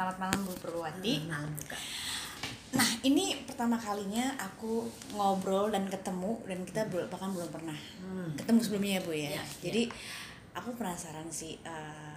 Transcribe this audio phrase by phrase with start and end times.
[0.00, 1.28] selamat malam Bu Purwati.
[1.28, 1.76] malam juga
[2.72, 8.32] Nah, ini pertama kalinya aku ngobrol dan ketemu dan kita belum bahkan belum pernah Hmm.
[8.32, 9.28] ketemu sebelumnya ya Bu ya.
[9.36, 9.82] Iya, Jadi
[10.56, 12.16] aku penasaran sih eh,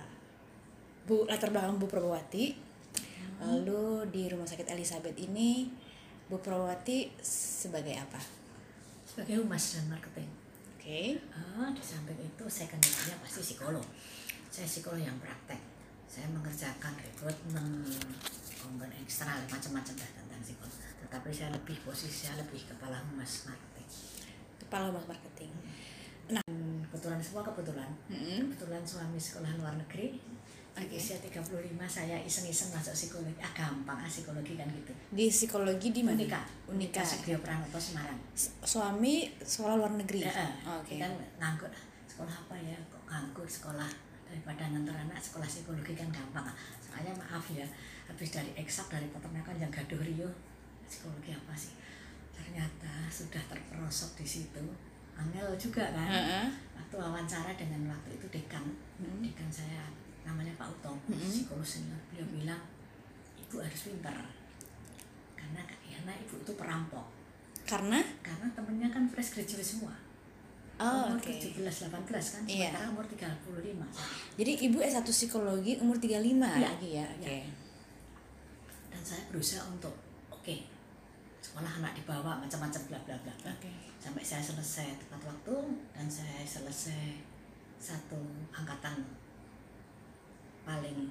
[1.04, 2.56] Bu latar belakang Bu Purwati.
[3.44, 5.68] Lalu di Rumah Sakit Elizabeth ini
[6.32, 8.24] Bu Purwati sebagai apa?
[9.04, 10.32] sebagai humas dan marketing
[10.80, 11.20] Oke.
[11.36, 13.84] Ah, di samping itu saya kenalnya pasti psikolog
[14.48, 15.73] saya psikolog yang praktek
[16.14, 17.66] saya mengerjakan rekrutmen
[18.56, 23.90] komponen eksternal macam-macam dah tentang psikolog tetapi saya lebih posisi saya lebih kepala humas marketing
[24.56, 25.54] Kepala Humas Marketing.
[26.26, 28.50] Hmm, kebetulan semua kebetulan Mm-mm.
[28.50, 30.18] kebetulan suami sekolah luar negeri
[30.74, 30.98] Oke.
[30.98, 31.46] usia 35
[31.86, 36.18] saya iseng-iseng masuk psikologi ah gampang ah psikologi kan gitu Di psikologi di mana?
[36.18, 37.04] Unika Unika.
[37.06, 38.18] Sugio Pranoto Semarang
[38.64, 40.26] Suami sekolah luar negeri.
[40.26, 40.98] Ya, Oke.
[40.98, 43.90] kan nganggur "Ah, sekolah apa ya kok nganggur sekolah
[44.34, 46.50] daripada ngantar anak sekolah psikologi kan gampang.
[46.82, 47.62] Soalnya maaf ya
[48.10, 50.26] habis dari eksak dari peternakan yang gaduh rio
[50.90, 51.78] psikologi apa sih?
[52.34, 54.66] Ternyata sudah terperosok di situ
[55.14, 56.10] angel juga kan?
[56.10, 56.48] Heeh.
[56.74, 58.66] waktu wawancara dengan waktu itu dekan
[58.98, 59.22] Hmm.
[59.22, 59.86] dekan saya
[60.24, 61.20] namanya Pak Utom Mm-mm.
[61.20, 62.62] psikolog senior beliau bilang
[63.36, 64.16] ibu harus pintar
[65.36, 67.06] karena karena ibu itu perampok.
[67.64, 68.00] Karena?
[68.20, 69.94] Karena temennya kan fresh graduate semua
[70.76, 71.30] Oh, umur oke.
[71.30, 71.90] 17 18
[72.34, 72.70] kan Iya.
[72.74, 73.86] sementara umur 35
[74.36, 76.66] Jadi ibu S1 psikologi umur 35 Iya.
[76.66, 77.06] lagi ya.
[77.08, 77.30] Oke.
[77.30, 77.48] Iya.
[78.90, 79.90] dan saya berusaha untuk
[80.30, 80.54] oke
[81.40, 83.74] sekolah anak dibawa macam-macam bla bla bla Oke.
[83.98, 85.56] sampai saya selesai tepat waktu
[85.92, 87.18] dan saya selesai
[87.76, 88.22] satu
[88.54, 89.02] angkatan
[90.64, 91.10] paling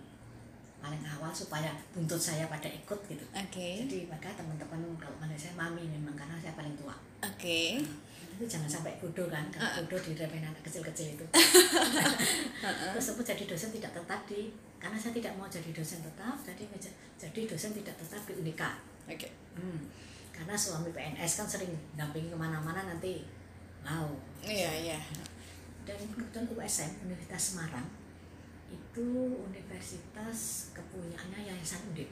[0.78, 3.68] paling awal supaya buntut saya pada ikut gitu Oke.
[3.82, 7.82] jadi maka teman-teman kalau manggil saya mami memang karena saya paling tua Oke.
[8.32, 11.24] Itu jangan sampai bodoh kan kalau bodoh diremehin anak kecil-kecil itu
[12.92, 16.64] terus aku jadi dosen tidak tetap di karena saya tidak mau jadi dosen tetap jadi
[17.20, 19.28] jadi dosen tidak tetap di Unika Oke.
[19.58, 19.82] Hmm.
[20.32, 23.26] karena suami PNS kan sering dampingi ke mana-mana nanti
[23.84, 24.08] mau
[24.42, 24.98] Iya, iya.
[25.86, 27.86] dan kebetulan USM Universitas Semarang
[28.72, 29.06] itu
[29.36, 32.08] universitas kepunyaannya Yayasan Undip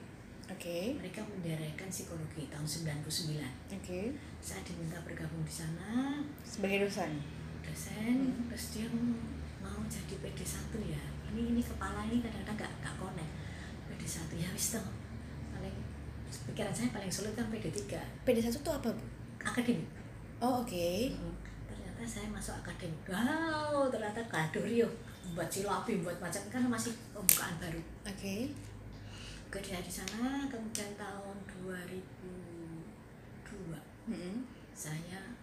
[0.51, 0.99] Oke.
[0.99, 3.39] mereka mendayakan psikologi tahun 99
[3.73, 4.01] Oke.
[4.39, 7.23] saya diminta bergabung di sana Sebagai dosen.
[7.63, 8.17] dosen
[8.51, 8.87] terus dia
[9.59, 10.51] mau jadi PD1
[10.85, 13.31] ya ini ini kepala ini kadang-kadang gak, gak connect
[13.87, 14.87] PD1 ya wis toh
[15.53, 15.77] paling
[16.51, 17.95] pikiran saya paling sulit kan PD3
[18.27, 19.03] PD1 itu apa, Bu?
[19.41, 19.87] akademik
[20.41, 20.91] Oh, oke.
[21.69, 24.89] ternyata saya masuk akademik wow ternyata gaduh Rio
[25.31, 28.51] buat silapi buat macam kan masih pembukaan baru Oke.
[29.51, 33.75] Kerja di sana kemudian tahun 2002
[34.07, 34.47] Mm-mm.
[34.73, 35.35] saya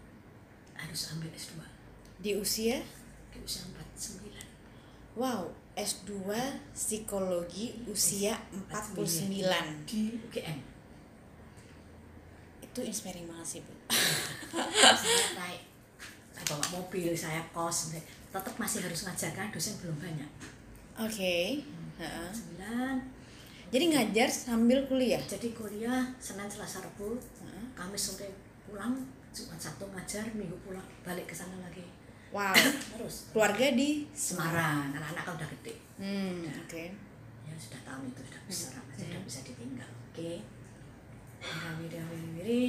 [0.74, 1.60] harus ambil S2
[2.18, 2.82] Di usia
[3.30, 6.32] di usia 49 wow, S2
[6.72, 8.40] psikologi usia
[8.72, 9.44] 49.
[9.86, 10.58] di UGM
[12.64, 13.74] Itu inspiring banget sih, Bu.
[13.92, 15.62] saya naik
[16.48, 17.92] bawa mobil saya kos
[18.32, 20.32] tetap masih harus ngajar kan dosen belum banyak
[20.96, 21.60] Oke.
[21.98, 22.30] Heeh.
[22.32, 23.17] sembilan
[23.68, 25.20] Jadi ngajar sambil kuliah.
[25.22, 27.66] jadi kuliah senin selasa rabu Heeh.
[27.74, 28.32] kamis sore
[28.64, 28.96] pulang
[29.30, 31.84] jumat sabtu ngajar minggu pulang balik ke sana lagi
[32.28, 32.52] Wow.
[32.92, 36.84] terus Keluarga di Semarang anak-anak kan udah gede Hmm, oke.
[37.44, 38.96] ya sudah tahun itu sudah besar Hmm.
[38.98, 40.32] sudah bisa ditinggal oke
[41.78, 42.64] wiri wiri wiri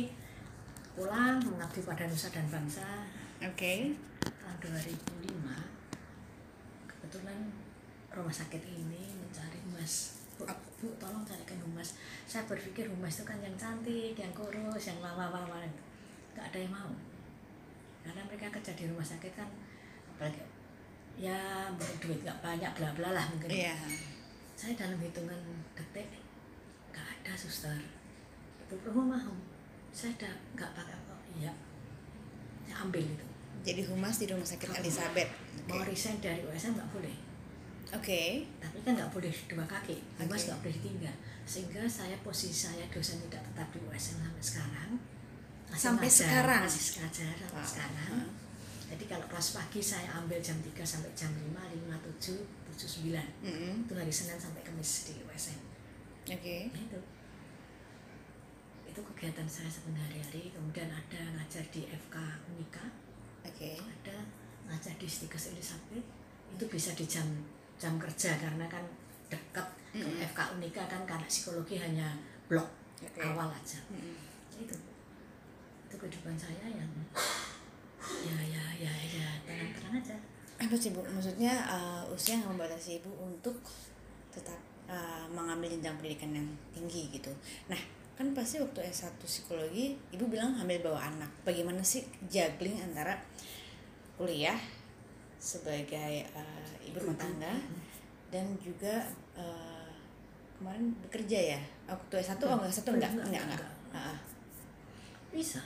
[0.93, 3.07] pulang mengabdi pada nusa dan bangsa
[3.39, 3.95] Oke.
[4.21, 5.31] tahun 2005
[6.87, 7.39] kebetulan
[8.11, 10.19] rumah sakit ini mencari humas
[10.79, 11.99] bu, tolong carikan humas.
[12.25, 15.83] Saya berpikir humas itu kan yang cantik yang kurus yang wawa-wawa itu.
[16.35, 16.93] Nggak ada yang mau.
[18.07, 19.51] Karena mereka kerja di rumah sakit kan
[20.15, 20.43] apalagi
[21.19, 21.71] ya
[22.03, 23.51] duit nggak banyak bla bla lah mungkin.
[23.51, 23.75] Iya.
[24.59, 25.39] saya dalam hitungan
[25.75, 26.23] detik
[26.95, 27.79] nggak ada suster.
[28.67, 29.35] Itu perlu mau.
[29.91, 31.53] Saya udah nggak pakai apa iya.
[32.67, 33.27] Saya ambil itu.
[33.67, 35.31] Jadi humas di Rumah Sakit Elizabeth.
[35.67, 35.91] mau Oke.
[35.91, 37.28] resign dari USM nggak boleh
[37.91, 38.45] Oke.
[38.59, 40.29] tapi kan nggak boleh dua kaki Oke.
[40.29, 44.91] nggak boleh ditinggal sehingga saya posisi saya dosen tidak tetap di USM sampai sekarang
[45.69, 46.63] Masih Sampai ngajar, sekarang?
[46.65, 47.69] masih ngajar sampai Wow.
[47.69, 48.31] sekarang Heeh.
[48.89, 52.41] jadi kalau kelas pagi saya ambil jam 3 sampai jam 5, 5, 7,
[52.77, 53.75] 7, 9 Mm-mm.
[53.85, 55.61] itu hari Senin sampai Kamis di USM
[56.29, 56.69] Oke.
[56.69, 57.01] Nah, itu
[58.87, 62.17] itu kegiatan saya sehari-hari kemudian ada ngajar di FK
[62.49, 62.85] Unika
[63.45, 63.81] Oke.
[63.81, 64.17] ada
[64.67, 66.05] ngajar di Stikes Elizabeth
[66.49, 67.25] itu bisa di jam
[67.79, 68.85] jam kerja karena kan
[69.31, 70.27] dekat ke Mm-mm.
[70.35, 72.13] FK Unika kan karena psikologi hanya
[72.51, 72.69] blok
[73.01, 73.23] Oke.
[73.23, 74.15] awal aja Mm-mm.
[74.59, 74.75] itu
[75.89, 76.91] itu kehidupan saya yang
[78.27, 80.17] ya ya ya ya tenang-tenang aja
[80.59, 80.99] Apa sih Bu?
[81.07, 83.55] Maksudnya uh, usia nggak membatasi Ibu untuk
[84.35, 84.59] tetap
[84.91, 87.31] uh, mengambil jenjang pendidikan yang tinggi gitu
[87.71, 87.79] nah
[88.19, 93.15] kan pasti waktu S1 psikologi ibu bilang hamil bawa anak bagaimana sih juggling antara
[94.19, 94.59] kuliah
[95.39, 97.55] sebagai uh, ibu rumah tangga
[98.29, 99.07] dan juga
[99.39, 99.91] uh,
[100.59, 101.61] kemarin bekerja ya?
[101.87, 103.45] Waktu S1 oh enggak satu enggak enggak enggak,
[103.95, 104.19] enggak.
[105.33, 105.63] Bisa.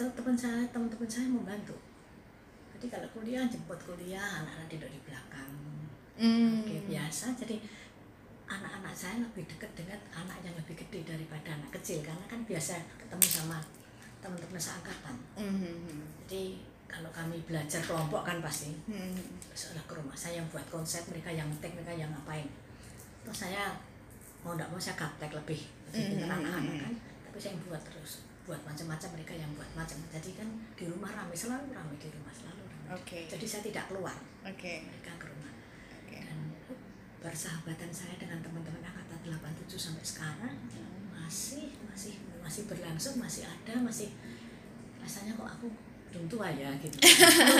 [0.00, 1.76] Teman saya teman-teman saya membantu
[2.80, 5.52] jadi kalau kuliah jemput kuliah anak-anak tidur di belakang.
[6.16, 6.64] Mm.
[6.64, 7.36] Oke, biasa.
[7.36, 7.60] Jadi
[8.48, 12.00] anak-anak saya lebih dekat dengan anak yang lebih gede daripada anak kecil.
[12.00, 13.60] Karena kan biasa ketemu sama
[14.24, 15.16] teman-teman seangkatan.
[15.36, 15.76] Mm-hmm.
[16.24, 16.56] jadi
[16.90, 18.74] kalau kami belajar kelompok kan pasti.
[18.90, 19.54] Mm-hmm.
[19.54, 20.12] seolah ke rumah.
[20.18, 22.44] Saya yang buat konsep mereka yang ngetik mereka yang ngapain.
[23.22, 23.78] Terus saya
[24.42, 25.60] mau tidak mau saya gaptek lebih.
[25.94, 26.82] Lebih pintar Mhm, anak-anak mhm.
[26.82, 26.94] kan.
[27.30, 28.12] Tapi saya yang buat terus.
[28.44, 32.34] Buat macam-macam mereka yang buat macam jadi kan di rumah ramai selalu ramai di rumah
[32.34, 33.30] selalu ramai Oke.
[33.30, 34.16] jadi saya tidak keluar.
[34.42, 34.82] Oke.
[34.90, 35.52] Mereka ke rumah.
[36.02, 36.18] Oke.
[36.18, 36.38] Dan
[37.22, 40.56] persahabatan saya dengan teman-teman angkatan 87 sampai sekarang
[41.14, 44.10] masih masih masih berlangsung masih ada masih
[44.98, 45.68] rasanya kok aku
[46.10, 46.96] belum tua ya gitu.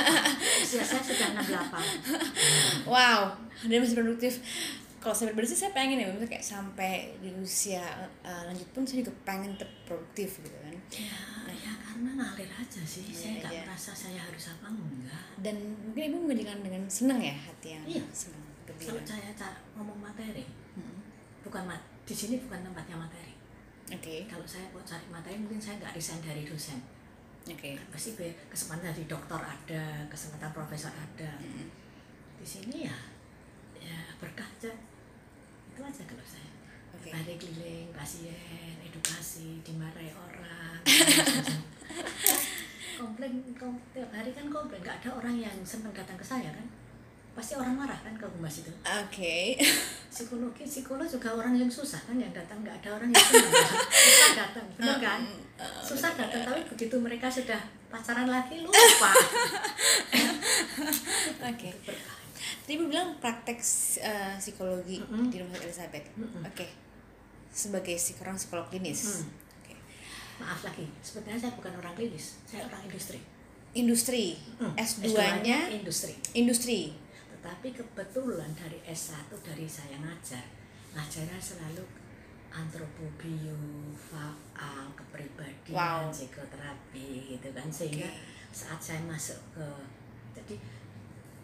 [0.67, 3.35] Usia saya sudah 68 wow
[3.67, 4.43] dia masih produktif.
[5.01, 7.81] Kalau saya pribadi sih saya pengen ya maksudnya kayak sampai di usia
[8.21, 10.77] uh, lanjut pun saya juga pengen tetap produktif gitu kan.
[10.93, 11.17] Ya
[11.57, 13.09] ya karena ngalir aja sih.
[13.09, 13.61] Ngalir saya nggak aja.
[13.65, 15.25] merasa saya harus apa enggak.
[15.41, 15.57] Dan
[15.89, 18.05] mungkin ibu menjadikan dengan senang ya hati yang Iya.
[18.13, 18.45] senang
[18.81, 19.33] kalau saya
[19.77, 20.45] ngomong materi.
[20.77, 21.01] Hmm.
[21.41, 23.33] bukan mat di sini bukan tempatnya materi.
[23.91, 24.29] Oke.
[24.29, 26.79] Kalau saya mau cari materi mungkin saya nggak resign dari dosen
[27.49, 27.71] oke.
[27.93, 31.31] Pasti be- kesempatan dari dokter ada kesempatan profesor ada.
[31.41, 31.69] Mm.
[32.41, 32.97] di sini ya
[33.77, 34.73] ya berkah aja
[35.71, 36.49] itu aja kalau saya.
[36.97, 37.13] Oke.
[37.13, 40.81] hari keliling pasien edukasi dimarahi orang.
[43.01, 44.81] Komplain kom- tiap hari kan komplain.
[44.81, 46.67] Nggak ada orang yang senang datang ke saya kan
[47.31, 48.73] pasti orang marah kan ke humas itu.
[48.83, 49.55] Oke.
[50.15, 53.55] Psikologi psikolog juga orang yang susah kan yang datang nggak ada orang yang senang.
[53.95, 55.21] Susah datang benar kan?
[55.87, 59.11] Susah datang tapi begitu mereka sudah pacaran lagi lupa.
[61.51, 61.71] Oke.
[61.87, 62.19] Berkah.
[62.67, 63.59] tadi ibu bilang praktek
[64.03, 65.31] uh, psikologi Mm-mm.
[65.31, 66.07] di rumah sakit Elizabeth.
[66.19, 66.43] Mm-mm.
[66.47, 66.67] oke.
[67.51, 69.23] Sebagai seorang psikolog klinis.
[69.23, 69.31] Hmm.
[69.63, 69.75] oke.
[70.43, 73.19] Maaf lagi sebenarnya saya bukan orang klinis saya orang industri.
[73.71, 74.35] Industri.
[74.59, 76.15] Hmm, S2-nya industri.
[76.35, 76.81] industri
[77.41, 80.45] tetapi kebetulan dari S1 dari saya ngajar
[80.93, 81.81] ngajarnya selalu
[82.51, 83.57] antropobio,
[83.97, 86.11] faal, kepribadian, Wow.
[86.13, 88.21] psikoterapi gitu kan sehingga Oke.
[88.53, 89.65] saat saya masuk ke
[90.35, 90.59] jadi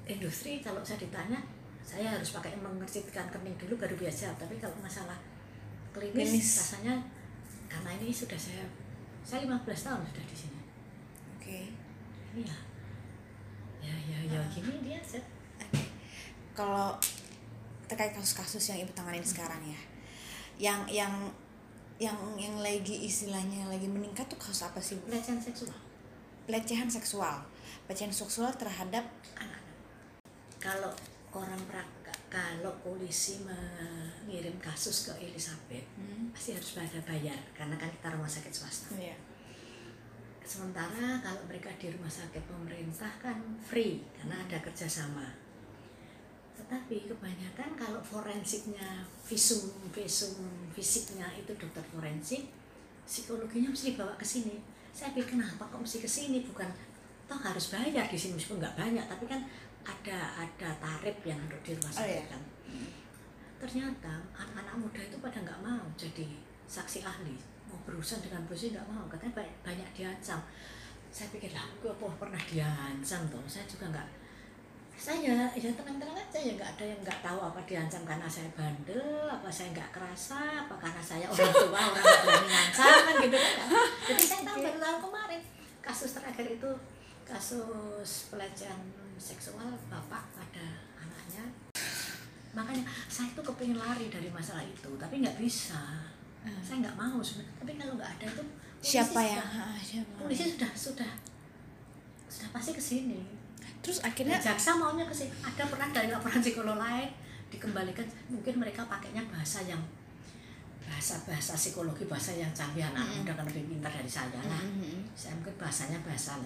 [0.05, 1.41] industri kalau saya ditanya
[1.81, 5.17] saya harus pakai mengercikan kening dulu baru biasa tapi kalau masalah
[5.95, 6.49] klinis, Klinis.
[6.61, 6.95] rasanya
[7.71, 8.67] karena ini sudah saya
[9.23, 10.61] saya 15 tahun sudah di sini
[11.39, 11.59] oke
[12.37, 12.57] iya
[13.81, 15.23] ya ya ya gini dia saya.
[16.57, 16.97] Kalau
[17.87, 19.81] terkait kasus-kasus yang ibu tangani sekarang ya,
[20.57, 21.13] yang yang
[22.01, 24.97] yang yang lagi istilahnya lagi meningkat tuh kasus apa sih?
[25.01, 25.13] Bu?
[25.13, 25.77] pelecehan seksual
[26.47, 27.43] Pelecehan seksual,
[27.91, 29.03] pelecehan seksual terhadap
[29.35, 29.77] anak-anak.
[30.63, 30.93] Kalau
[31.35, 36.35] orang pra- kalau polisi mengirim kasus ke Elizabeth hmm.
[36.35, 38.91] pasti harus pada bayar karena kan kita rumah sakit swasta.
[38.99, 39.15] Iya.
[40.43, 45.46] Sementara kalau mereka di rumah sakit pemerintah kan free karena ada kerjasama.
[46.57, 50.41] Tetapi kebanyakan kalau forensiknya visum visum
[50.73, 52.49] fisiknya itu dokter forensik,
[53.05, 54.57] psikologinya mesti dibawa ke sini.
[54.97, 56.69] Saya pikir kenapa kok mesti ke sini bukan
[57.27, 59.43] toh harus bayar di sini meskipun nggak banyak tapi kan
[59.83, 62.25] ada ada tarif yang untuk di rumah Oh, sakit iya.
[62.31, 62.43] kan.
[63.57, 66.27] Ternyata anak-anak muda itu pada nggak mau jadi
[66.67, 67.35] saksi ahli
[67.67, 70.41] mau berurusan dengan polisi nggak mau katanya banyak, banyak diancam
[71.11, 74.09] saya pikir lah gue pernah diancam toh saya juga nggak
[74.97, 79.29] saya ya tenang-tenang aja ya nggak ada yang nggak tahu apa diancam karena saya bandel
[79.29, 83.37] apa saya nggak kerasa apa karena saya orang tua orang nggak berani ngancam kan gitu
[83.37, 83.69] kan
[84.09, 85.41] jadi saya tahu baru tahu kemarin
[85.85, 86.71] kasus terakhir itu
[87.27, 88.81] kasus pelecehan
[89.19, 90.67] seksual bapak pada
[91.01, 91.45] anaknya.
[92.55, 96.07] Makanya saya tuh kepingin lari dari masalah itu tapi nggak bisa.
[96.63, 98.45] Saya nggak mau sebenarnya tapi kalau nggak ada itu
[98.77, 99.75] Siapa yang ah,
[100.21, 101.11] polisi sudah sudah
[102.31, 103.19] sudah pasti ke sini
[103.81, 105.31] Terus akhirnya jaksa maunya ke sini.
[105.41, 107.09] Ada pernah dari laporan psikolog lain
[107.47, 109.79] dikembalikan mungkin mereka pakainya bahasa yang
[110.83, 113.23] bahasa bahasa psikologi bahasa yang canggih anak Mm-mm.
[113.23, 114.63] muda kan lebih pintar dari saya lah.
[114.63, 115.03] Mhm.
[115.15, 116.39] saya mungkin bahasanya bahasa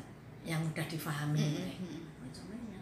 [0.45, 1.41] yang mudah difahami.
[1.77, 2.01] Mhm.
[2.17, 2.81] konsumennya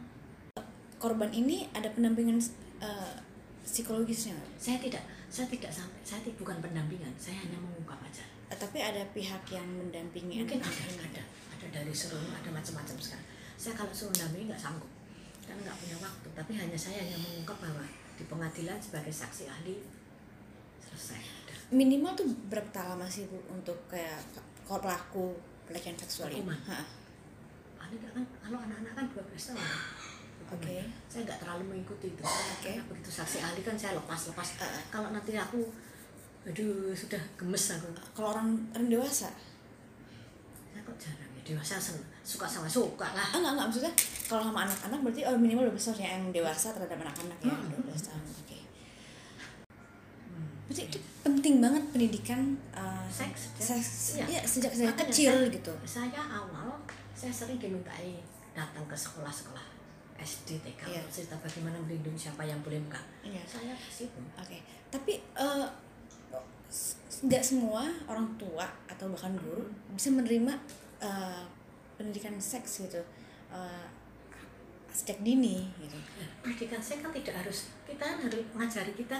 [0.98, 2.38] korban ini ada pendampingan
[2.78, 3.14] uh,
[3.62, 4.34] psikologisnya?
[4.56, 8.22] Saya tidak saya tidak sampai saya ti- bukan pendampingan saya hanya mengungkap aja.
[8.48, 13.26] Eh, tapi ada pihak yang mendampingi mungkin ada ada ada dari seluruh ada macam-macam sekarang
[13.58, 14.86] saya kalau suruh mendampingi nggak sanggup
[15.42, 17.84] karena nggak punya waktu tapi hanya saya hanya mengungkap bahwa
[18.14, 19.82] di pengadilan sebagai saksi ahli
[20.78, 21.18] selesai
[21.70, 24.22] minimal tuh berapa lama sih bu untuk kayak
[24.62, 25.24] kalau pelaku
[25.64, 26.44] pelecehan seksual ini?
[27.78, 29.20] Ahli kan kalau anak-anak kan 12
[29.52, 29.68] tahun Oke.
[30.48, 30.84] Hukumannya.
[31.06, 32.72] saya nggak terlalu mengikuti itu Oke.
[32.72, 34.80] Karena begitu saksi ahli kan saya lepas-lepas Ah.
[34.88, 35.60] kalau nanti aku
[36.44, 39.28] aduh sudah gemes aku Kalau orang orang dewasa?
[40.68, 43.92] saya kok jarang ya dewasa sen- suka sama suka lah Ah, enggak enggak maksudnya
[44.26, 47.72] kalau sama anak-anak berarti oh minimal 12 tahun ya yang dewasa terhadap anak-anak ya Hmm.
[47.80, 48.22] 12 tahun.
[48.36, 48.58] Oke.
[50.68, 53.64] Berarti itu penting banget pendidikan uh, Seks, ya.
[53.66, 54.24] seks Iya.
[54.30, 55.72] ya, sejak sejak Makanya kecil saya- gitu.
[55.86, 56.68] saya awal
[57.12, 58.20] saya sering dimintai
[58.52, 59.64] datang ke sekolah-sekolah
[60.14, 63.40] SD TK untuk cerita bagaimana melindungi siapa yang boleh buka Iya.
[63.42, 65.66] saya ke situ Oke, tapi eh,
[67.20, 70.52] nggak semua orang tua atau bahkan guru bisa menerima
[71.00, 71.42] eh,
[71.98, 73.02] pendidikan seks gitu.
[73.50, 73.86] Eh,
[74.98, 75.98] sejak dini gitu.
[76.40, 79.18] Pendidikan saya kan tidak harus kita harus mengajari kita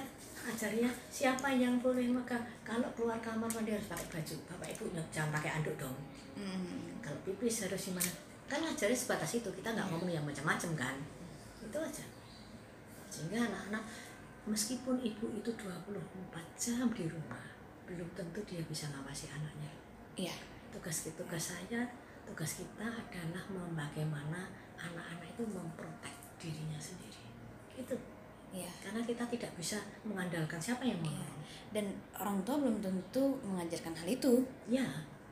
[0.48, 4.36] ajarnya siapa yang boleh maka kalau keluar kamar mandi harus pakai baju.
[4.48, 5.94] Bapak ibu jangan pakai anduk dong.
[6.38, 7.02] Hmm.
[7.02, 8.10] kalau pipis harus gimana?
[8.46, 10.96] Kan ajarnya sebatas itu kita nggak ngomong yang macam-macam kan.
[11.60, 12.06] Itu aja.
[13.10, 13.82] Sehingga anak-anak
[14.48, 15.74] meskipun ibu itu 24
[16.56, 17.44] jam di rumah
[17.84, 19.72] belum tentu dia bisa ngawasi anaknya.
[20.18, 20.34] Iya.
[20.68, 21.80] tugas tugas saya
[22.28, 23.42] tugas kita adalah
[23.72, 24.44] bagaimana
[24.76, 27.24] anak-anak itu memprotek dirinya sendiri
[27.74, 27.96] gitu
[28.48, 28.68] Iya.
[28.80, 31.28] karena kita tidak bisa mengandalkan siapa yang mau Iya.
[31.68, 31.84] Dan
[32.16, 34.40] orang tua belum tentu mengajarkan hal itu.
[34.66, 34.84] ya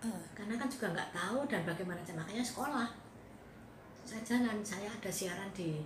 [0.04, 2.84] Eh, karena kan juga nggak tahu dan bagaimana makanya sekolah
[4.04, 5.80] saya jalan saya ada siaran di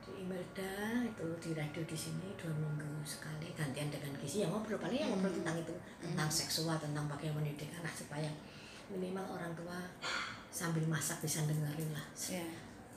[0.00, 4.78] di Imelda itu di radio di sini dua minggu sekali gantian dengan gizi yang ngobrol
[4.78, 5.42] paling yang ngobrol Hmm.
[5.42, 8.30] tentang itu tentang seksual tentang bagaimana mendidik anak supaya
[8.88, 9.78] minimal orang tua
[10.48, 12.46] sambil masak bisa dengerin lah Iya.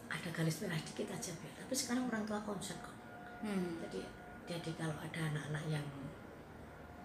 [0.07, 1.51] ada garis merah dikit aja Bel.
[1.51, 2.95] tapi sekarang orang tua concern kok
[3.39, 3.79] Hmm.
[3.79, 4.03] jadi
[4.45, 5.85] jadi kalau ada anak-anak yang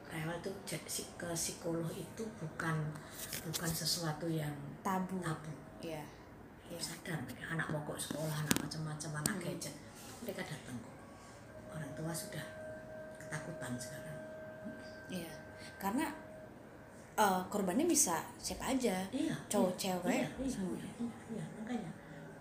[0.05, 2.77] rewel tuh si- ke psikolog itu bukan
[3.45, 5.19] bukan sesuatu yang Tabu.
[5.19, 5.51] tabu
[5.81, 6.03] Iya.
[6.65, 6.79] Iya.
[6.81, 9.45] sadar mereka anak mogok sekolah anak macam-macam anak Hmm.
[9.45, 9.75] gadget
[10.23, 10.97] mereka datang kok
[11.71, 12.45] orang tua sudah
[13.19, 14.19] ketakutan sekarang
[15.07, 15.33] Iya.
[15.77, 16.09] Karena
[17.15, 18.97] eh, korbannya bisa siapa aja.
[19.11, 20.75] iya Cowok, iya, cewek, iya, iya, semua.
[20.75, 21.91] iya, iya, iya, makanya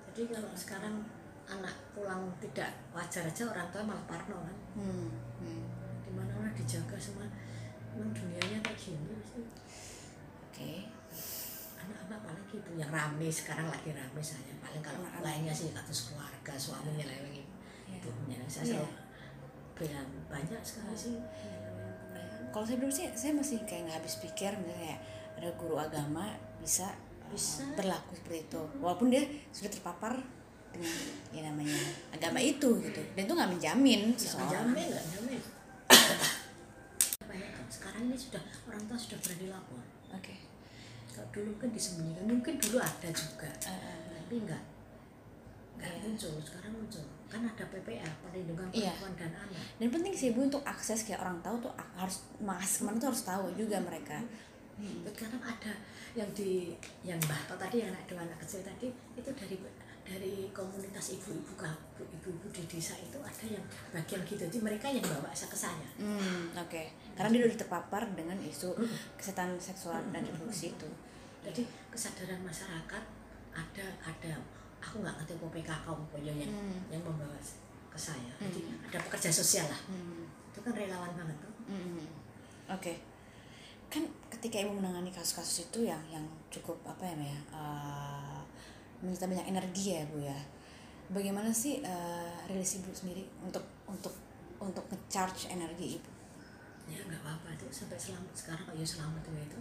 [0.10, 0.96] jadi kalau sekarang
[1.44, 5.10] anak pulang tidak wajar aja orang tua malah parno kan Hmm.
[5.38, 5.66] Hmm.
[6.02, 7.28] di mana mana dijaga semua
[7.92, 9.46] emang dunianya kayak gini sih
[10.44, 10.74] Oke.
[11.76, 15.22] anak-anak paling gitu yang rame sekarang lagi rame saya paling kalau Anak-anak.
[15.22, 17.44] lainnya sih kasus keluarga suaminya leweng
[17.84, 18.00] Iya.
[18.00, 18.74] ibunya saya Iya.
[18.80, 18.90] selalu
[19.76, 21.18] bilang banyak sekali sih
[22.54, 25.02] Kalau saya dulu sih, saya masih kayak nggak habis pikir misalnya
[25.34, 26.86] ada guru agama bisa
[27.26, 27.66] uh, Bisa.
[27.74, 30.22] berlaku seperti itu, walaupun dia sudah terpapar
[30.70, 30.94] dengan
[31.34, 31.82] ya namanya
[32.14, 34.50] agama itu gitu, dan itu nggak menjamin nggak seseorang.
[34.54, 35.42] jamin nggak jamin
[37.30, 39.82] banyak kan sekarang ini sudah orang tua sudah berani lapor
[40.14, 40.36] Oke.
[41.14, 44.64] kalau dulu kan disembunyikan mungkin dulu ada juga Eh, tapi enggak
[45.86, 46.00] Iya.
[46.02, 48.94] muncul sekarang muncul kan ada PPA perlindungan Iya.
[48.94, 52.72] perempuan dan anak dan penting sih bu untuk akses kayak orang tahu tuh harus mas
[52.74, 54.18] ke mana tuh harus tahu juga mereka.
[55.06, 55.74] sekarang ada
[56.14, 59.56] yang di yang Mbah Toto tadi yang anak dua anak kecil tadi itu dari
[60.04, 61.54] dari komunitas ibu-ibu
[61.96, 63.62] ibu-ibu di desa itu ada yang
[63.92, 66.84] bagian gitu jadi mereka yang bawa saya ke saya Hmm, oke.
[67.14, 68.74] Karena dia udah terpapar dengan isu
[69.16, 70.90] kesehatan seksual dan reproduksi itu.
[71.44, 73.04] jadi kesadaran masyarakat
[73.54, 74.34] ada ada
[74.84, 75.86] aku nggak ngerti apa PKK
[76.20, 76.80] ya yang Hmm.
[76.92, 77.38] yang membawa
[77.88, 78.86] ke saya jadi Hmm.
[78.92, 80.28] ada pekerja sosial lah Hmm.
[80.52, 82.04] itu kan relawan banget tuh Hmm.
[82.68, 83.00] Oke.
[83.88, 87.40] Kan ketika ibu menangani kasus-kasus itu yang yang cukup apa ya, ya?
[87.54, 88.40] eh,
[89.00, 90.36] menyita banyak energi ya, Bu ya.
[91.08, 94.12] Bagaimana sih eh, rilis ibu sendiri untuk untuk
[94.60, 96.10] untuk ngecharge energi ibu?
[96.84, 99.60] ya nggak apa-apa itu sampai selamat sekarang kok ya selamat tuh itu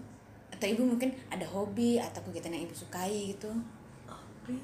[0.50, 3.47] Atau ibu mungkin ada hobi atau kegiatan yang ibu sukai gitu?
[4.43, 4.59] Hobi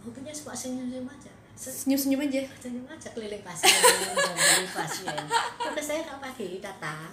[0.00, 1.32] hobinya suka senyum-senyum aja.
[1.52, 2.40] Se- Senyum-senyum aja.
[2.54, 5.16] senyum aja keliling pasien keliling pasien
[5.58, 7.12] terus saya kalau pagi datang.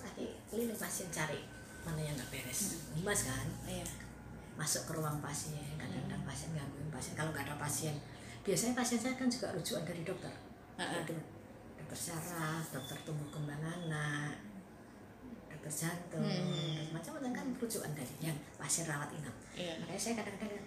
[0.00, 1.40] Pagi keliling pasien cari
[1.80, 2.76] mana yang nggak beres.
[2.98, 3.46] Mas kan?
[3.64, 3.84] Iya.
[4.52, 7.14] masuk ke ruang pasien kadang-kadang pasien gangguin pasien.
[7.14, 7.96] Kalau nggak ada pasien
[8.40, 10.28] biasanya pasien saya kan juga rujukan dari dokter.
[10.76, 11.00] Heeh.
[11.00, 11.16] dokter,
[11.76, 14.36] dokter saraf dokter tumbuh kembang anak
[15.48, 16.88] dokter jantung Hmm.
[16.90, 19.32] macam-macam kan rujukan dari yang pasien rawat inap.
[19.52, 19.76] Iya.
[19.76, 20.60] makanya saya kadang-kadang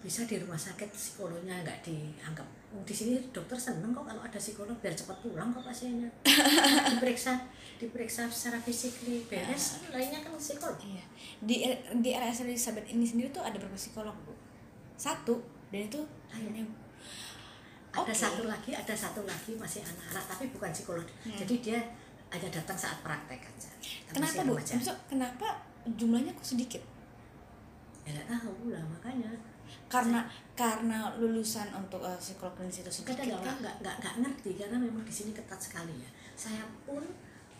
[0.00, 4.38] bisa di rumah sakit psikolognya nggak dianggap Oh, di sini dokter seneng kok kalau ada
[4.38, 6.06] psikolog biar cepat pulang kok pasiennya
[6.94, 7.34] diperiksa
[7.76, 8.94] diperiksa secara fisik
[9.26, 11.02] beres lainnya kan psikolog Iya.
[11.42, 11.56] Di
[11.98, 14.30] di RS Elizabeth ini sendiri tuh ada berapa psikolog, Bu?
[14.94, 15.42] Satu.
[15.68, 15.98] Dan itu
[16.30, 16.62] hanya
[17.90, 18.14] ada Oke.
[18.14, 21.34] satu lagi ada satu lagi masih anak-anak tapi bukan psikolog Hmm.
[21.34, 21.78] jadi dia
[22.30, 23.66] hanya datang saat praktek aja
[24.06, 24.54] kenapa bu.
[24.54, 25.58] Maksud, kenapa
[25.90, 26.82] jumlahnya kok sedikit
[28.06, 29.34] ya nggak tahu lah makanya
[29.90, 33.16] karena karena lulusan untuk eh, psikolog klinis itu kah?
[33.16, 37.02] orang nggak nggak nggak ngerti karena memang di sini ketat sekali ya saya pun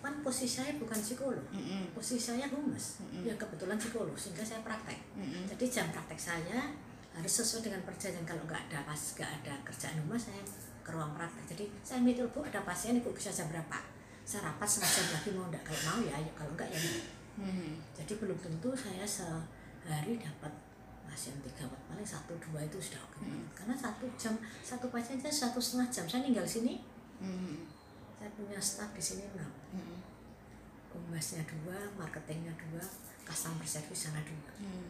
[0.00, 1.92] kan posisi saya bukan psikolog Mm-mm.
[1.92, 3.28] posisi saya humas Mm-mm.
[3.28, 5.44] yang kebetulan psikolog sehingga saya praktek Mm-mm.
[5.44, 6.72] jadi jam praktek saya
[7.12, 10.40] harus sesuai dengan perjanjian kalau nggak ada pas nggak ada kerjaan rumah saya
[10.80, 13.76] ke ruang praktek jadi saya minta bu ada pasien ibu bisa jam berapa
[14.24, 17.06] saya rapat setengah jam lagi mau enggak kalau mau ya ayo kalau enggak ya enggak.
[17.40, 17.72] Mhm.
[17.92, 20.52] jadi belum tentu saya sehari dapat
[21.10, 23.44] pasien tiga paling satu dua itu sudah oke Hmm.
[23.52, 26.04] karena satu jam satu pasien saja satu setengah jam.
[26.06, 26.78] Saya tinggal sini.
[27.20, 27.66] Mhm.
[28.16, 29.48] saya punya staff di sini enam
[30.90, 32.82] humasnya dua marketingnya dua
[33.22, 34.52] customer service sana dua.
[34.58, 34.88] Mhm.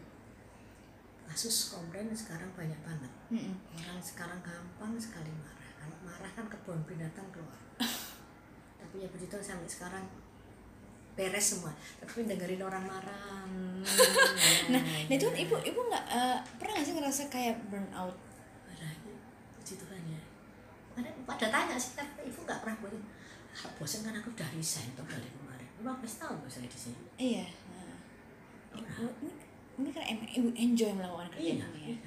[1.26, 3.12] kasus komplain sekarang banyak banget.
[3.30, 3.54] Mhm.
[3.74, 5.70] orang sekarang gampang sekali marah.
[5.78, 7.56] Kalau marah kan kebun binatang keluar.
[8.80, 10.02] Tapi ya begitu sampai sekarang
[11.20, 11.72] beres semua.
[12.00, 13.44] Tapi dengerin orang marah.
[13.44, 13.84] Hmm,
[14.72, 18.16] nah ya, nah itu kan ibu ibu nggak eh, pernah nggak sih ngerasa kayak burnout?
[19.60, 20.20] Puji Tuhan ya.
[20.96, 23.04] Pada, pada tanya sih tapi ibu nggak pernah bosan
[23.50, 25.68] kalau bosan kan aku udah resign tuh dari kemarin.
[25.84, 27.02] 15 tahun loh saya di sini.
[27.20, 27.46] Iya
[28.70, 29.32] Nah, ibu ini,
[29.82, 31.88] ini kan emang ibu enjoy melakukan kerjaan Iya, ini ya.
[31.90, 31.98] iya.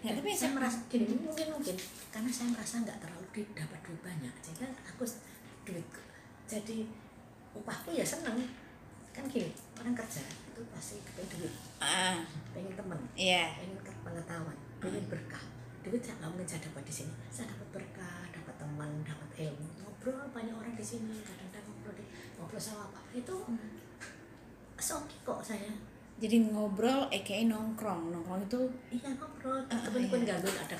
[0.00, 1.76] nah tapi saya saya merasa gini mungkin mungkin.
[2.08, 4.34] Karena saya merasa nggak terlalu dapat duit banyak.
[4.40, 5.04] Sehingga aku
[5.68, 5.86] duit.
[6.48, 6.88] Jadi
[7.52, 8.38] upahku ya seneng.
[9.10, 11.54] Kan gini orang kerja itu pasti pengen duit.
[11.82, 12.20] Ah.
[12.54, 13.54] Pengen temen iya.
[13.58, 15.42] pengen pengetahuan pengen berkah.
[15.80, 17.14] Duit saya nggak mungkin saya dapat di sini.
[17.32, 19.66] Saya dapat berkah dapat teman dapat ilmu.
[19.82, 22.04] Ngobrol banyak orang di sini kadang-kadang ngobrol di
[22.36, 23.00] ngobrol sama apa.
[23.12, 23.34] Itu
[24.80, 25.72] oke kok saya.
[26.20, 28.12] Jadi ngobrol aka nongkrong.
[28.12, 28.60] Nongkrong itu
[28.92, 29.60] Iya ngobrol.
[29.72, 30.36] Ah, Temen pun iya.
[30.36, 30.76] gangguin ada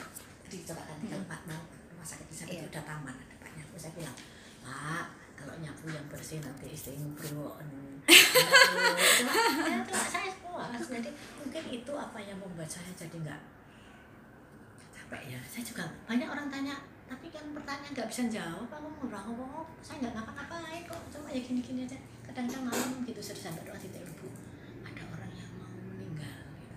[0.50, 1.09] di Hmm.
[1.09, 1.63] tempat mau
[1.95, 2.67] rumah sakit di sana Iya.
[2.67, 3.65] itu ada taman ada banyak.
[3.73, 4.17] Terus saya bilang,
[4.61, 5.06] Pak,
[5.41, 7.57] kalau nyapu yang bersih nanti istri ngobrol.
[9.21, 9.33] Cuma
[9.65, 10.83] ya, cuma saya puas.
[10.83, 13.43] Jadi mungkin itu apa yang membuat saya jadi nggak
[14.93, 15.41] capek ya.
[15.49, 16.76] Saya juga banyak orang tanya,
[17.09, 18.69] tapi kan pertanyaan nggak bisa jawab.
[18.69, 21.00] Aku ngobrol ngomong, saya nggak ngapa-ngapain kok.
[21.13, 21.99] Cuma ya gini-gini aja.
[22.26, 24.29] Kadang-kadang malam gitu saya sampai doa di ibu.
[24.85, 26.41] Ada orang yang mau meninggal.
[26.59, 26.76] Gitu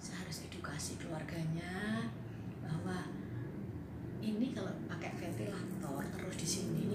[0.00, 2.04] saya harus edukasi keluarganya
[2.60, 3.08] bahwa
[4.20, 6.89] ini kalau pakai ventilator terus di sini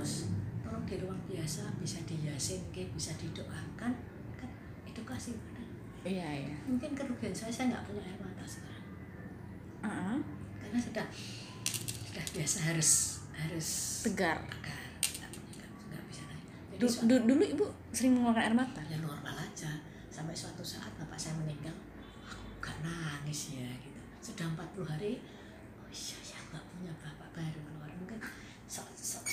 [0.00, 0.32] kan boros
[0.64, 3.92] tolong di ruang biasa bisa diyasin bisa didoakan.
[4.32, 4.48] Kan
[4.88, 5.60] edukasi pada
[6.08, 6.56] iya iya.
[6.64, 8.84] Mungkin kerugian saya saya nggak punya air mata sekarang.
[9.84, 10.16] Ah,
[10.56, 11.06] karena sudah
[12.08, 12.90] sudah biasa harus
[13.36, 13.68] harus
[14.08, 14.40] tegar.
[14.48, 14.80] tegar.
[15.92, 16.22] Nggak bisa
[16.72, 18.80] jadi Du- du- dulu ibu sering mengeluarkan air mata?
[18.88, 19.68] Ya normal aja.
[20.08, 21.76] Sampai suatu saat bapak saya meninggal
[22.24, 24.00] aku gak nangis ya gitu.
[24.24, 25.20] Sudah 40 hari
[25.76, 27.60] oh iya ya nggak punya bapak baru.
[27.60, 27.69] mungkin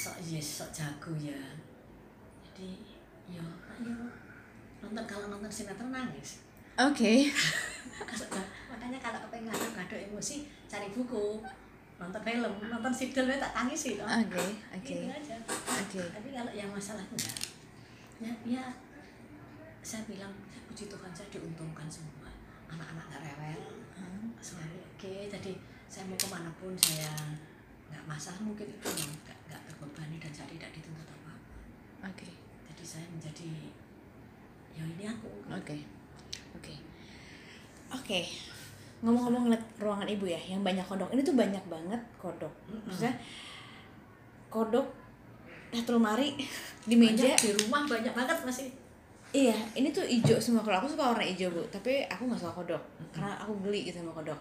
[0.07, 1.35] sok yes sok jago ya.
[2.47, 2.79] Jadi
[3.27, 3.43] yo
[3.83, 3.95] yo
[4.79, 6.39] nonton kalau nonton sinetron nangis.
[6.79, 7.27] Oke.
[7.97, 11.43] Kalau- makanya kalau kepengen ngadu-ngadu emosi cari buku.
[11.97, 14.95] Nonton film nonton sidol tak tangis sih loh oke oke.
[14.95, 16.01] Gitu oke.
[16.13, 17.35] Tapi kalau yang masalah enggak
[18.17, 18.63] ya, ya
[19.81, 22.29] saya bilang saya puji Tuhan saya diuntungkan semua.
[22.69, 23.61] Anak-anak nggak rewel.
[23.97, 24.29] Hmm.
[24.37, 25.53] oke jadi
[25.89, 27.09] saya mau ke mana pun saya
[27.89, 29.36] nggak masalah mungkin itu yang nggak nggak
[29.77, 31.33] terbebani dan saya tidak dituntut apa apa
[32.09, 32.29] oke
[32.73, 33.49] jadi saya menjadi
[34.73, 35.79] ya ini aku Oke,
[36.59, 36.73] oke,
[37.87, 38.19] oke.
[38.99, 41.07] Ngomong-ngomong ngeliat ruangan ibu ya, yang banyak kodok.
[41.15, 42.51] Ini tuh banyak banget kodok.
[42.83, 43.15] Maksudnya
[44.51, 44.91] kodok
[45.71, 46.35] satu lemari
[46.83, 47.31] di meja.
[47.31, 48.67] Banyak, di rumah banyak banget masih
[49.35, 50.63] Iya, ini tuh hijau semua.
[50.63, 53.99] Kalau aku suka warna hijau bu, tapi aku nggak suka kodok karena aku geli gitu
[54.03, 54.39] sama kodok.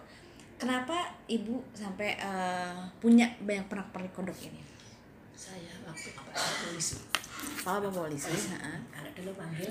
[0.59, 4.59] Kenapa ibu sampai eh, punya banyak pernak pernik kodok ini?
[5.37, 6.33] Saya waktu apa?
[6.33, 6.97] Polisi
[7.61, 8.77] Kalau bapak polisi, heeh.
[8.89, 9.69] kalau dulu manggil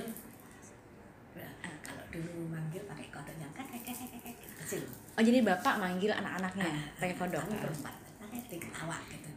[1.34, 1.50] ya,
[1.82, 4.82] kalau dulu manggil pakai kodok yang kakek kakek kakek kecil.
[5.18, 7.42] Oh jadi bapak manggil anak-anaknya Ah, pakai kodok.
[7.42, 7.94] kami berempat.
[8.22, 9.30] Pakai diketawa gitu.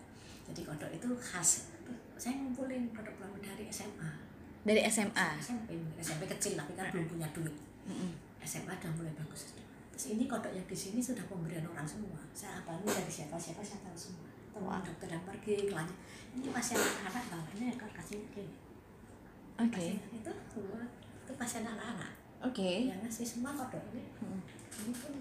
[0.54, 1.50] Jadi kodok itu khas.
[2.14, 4.10] Saya ngumpulin kodok kodok dari SMA
[4.62, 5.28] Dari SMA.
[5.42, 7.56] SMP SMP kecil tapi kan belum punya duit.
[8.46, 9.58] SMA udah mulai bagus.
[9.98, 12.22] Terus ini kodok yang di sini sudah pemberian orang semua.
[12.38, 15.98] Saya apalagi dari siapa siapa saya tahu semua teman dokter yang pergi kelanjut
[16.32, 18.20] ini pasien anak-anak bawahnya kalau kasih
[19.60, 20.82] Oke, Pasien itu semua
[21.20, 22.72] itu pasien anak-anak oke.
[22.88, 24.40] yang ngasih semua kodok ini Hmm.
[24.80, 25.12] ini pun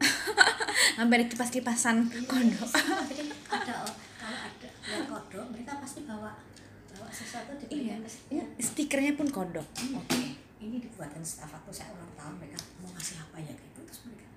[0.96, 2.64] ada kipas-kipasan kodok.
[2.66, 3.04] Semua.
[3.04, 3.74] jadi ada
[4.16, 6.32] kalau ada yang kodok mereka pasti bawa
[6.90, 9.66] bawa sesuatu Iya, diberikan ke ini stikernya pun kodok.
[9.94, 10.36] Oke.
[10.58, 14.28] ini dibuatkan staf aku saya ulang tahun mereka mau ngasih apa ya gitu terus mereka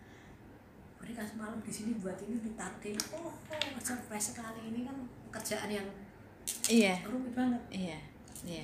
[1.03, 4.71] mereka semalam di sini buat ini ditaruh di oh, oh surprise sekali.
[4.71, 4.95] Ini kan
[5.27, 5.87] pekerjaan yang
[6.71, 6.95] iya.
[7.03, 7.59] rumit banget.
[7.67, 7.99] Iya
[8.47, 8.63] iya.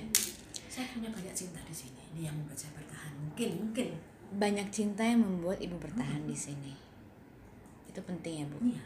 [0.72, 2.00] Saya punya banyak cinta di sini.
[2.16, 3.12] Ini yang membuat saya bertahan.
[3.20, 3.88] Mungkin mungkin.
[4.40, 6.72] Banyak cinta yang membuat ibu bertahan di sini.
[7.84, 8.56] Itu penting ya bu.
[8.64, 8.84] Iya.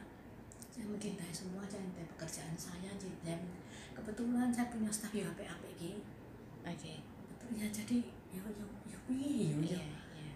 [0.74, 2.90] Saya mencintai semua saya mencintai pekerjaan saya
[3.22, 3.38] dan
[3.94, 5.64] kebetulan saya punya staf ya HP HP
[6.66, 6.92] oke.
[7.30, 7.98] Betul ya jadi
[8.34, 8.98] ya, ya.
[9.14, 10.34] iya iya.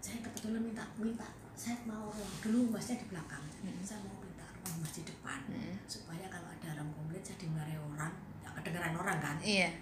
[0.00, 1.28] Saya kebetulan minta minta
[1.58, 2.06] saya mau
[2.38, 3.42] dulu masnya di belakang.
[3.42, 3.82] Hmm.
[3.82, 5.42] saya mau minta ruang masjid depan.
[5.50, 5.74] Mm.
[5.90, 8.14] supaya kalau ada orang komplit saya dimarahi orang.
[8.46, 9.36] Ya kedengeran orang kan?
[9.42, 9.74] Iya.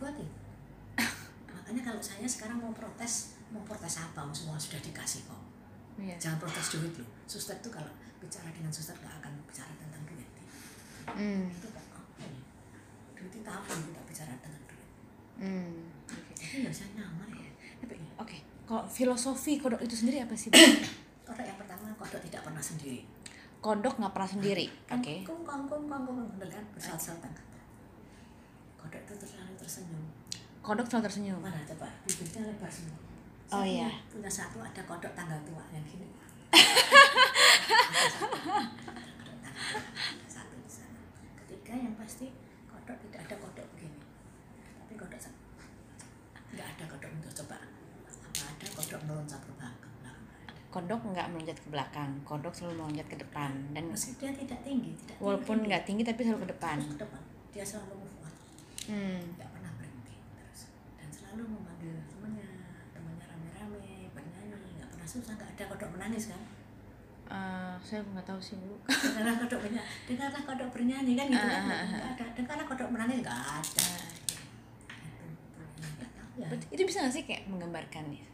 [0.00, 0.26] Buatin
[1.52, 4.24] makanya kalau saya sekarang mau protes mau protes apa?
[4.32, 5.42] Semua sudah dikasih kok.
[6.00, 6.16] Iya.
[6.16, 7.10] Jangan protes duit loh.
[7.28, 10.28] Suster tuh kalau bicara dengan suster gak akan bicara tentang duit.
[11.04, 11.52] Hmm.
[11.52, 12.32] itu kan apa ya?
[13.20, 14.88] Duit itu apa yang kita bicara tentang duit?
[15.36, 15.92] Hmm.
[16.08, 17.50] oke tapi ya saya nyaman ya.
[17.84, 20.48] Tapi, oke kalau filosofi kodok itu sendiri apa sih
[21.28, 23.04] kodok yang pertama kodok tidak pernah sendiri.
[23.60, 24.66] Kodok nggak pernah sendiri?
[24.92, 25.24] Oke.
[25.24, 27.28] kangkung kangkung kangkung bener kan bersatu-satu
[28.80, 30.04] kodok itu terlalu tersenyum.
[30.64, 31.38] Kodok selalu tersenyum?
[31.40, 31.88] Mana coba?
[32.04, 32.96] Bibirnya lebar semua.
[33.52, 33.88] Oh, Saya iya.
[34.08, 36.08] punya- satu ada kodok tanggal tua yang gini.
[40.30, 41.00] Satu di sana
[41.44, 42.32] ketiga yang pasti
[42.70, 44.00] kodok tidak ada kodok begini.
[44.80, 45.20] Tapi kodok
[46.54, 47.56] nggak ada kodok untuk coba.
[47.56, 47.73] apa ada
[48.72, 49.94] kodok meloncat ke belakang
[50.74, 53.50] kodok nggak melonjat ke belakang kodok selalu melonjat ke depan.
[53.70, 56.76] Dan meski dia tidak tinggi tidak walaupun tinggi, nggak tinggi tapi selalu ke depan.
[56.82, 57.22] Terus ke depan.
[57.54, 58.34] Dia selalu move on.
[58.90, 59.20] Hmm.
[59.38, 60.60] nggak pernah berhenti terus.
[60.98, 62.48] Dan selalu memanggil temannya
[62.90, 66.42] temannya rame-rame bernyanyi nggak pernah susah nggak ada kodok menangis kan?
[67.24, 68.74] Eh, saya nggak tahu sih bu.
[68.90, 69.90] Dengarlah kodok bernyanyi.
[70.10, 71.26] Dengarlah kodok bernyanyi kan?
[71.30, 71.62] Gitu kan?
[71.62, 72.24] Ah, ah, nggak ada.
[72.34, 73.88] Dengarlah kodok menangis nggak ada.
[76.34, 76.50] Ya.
[76.50, 78.33] Itu bisa nggak sih kayak menggambarkan nih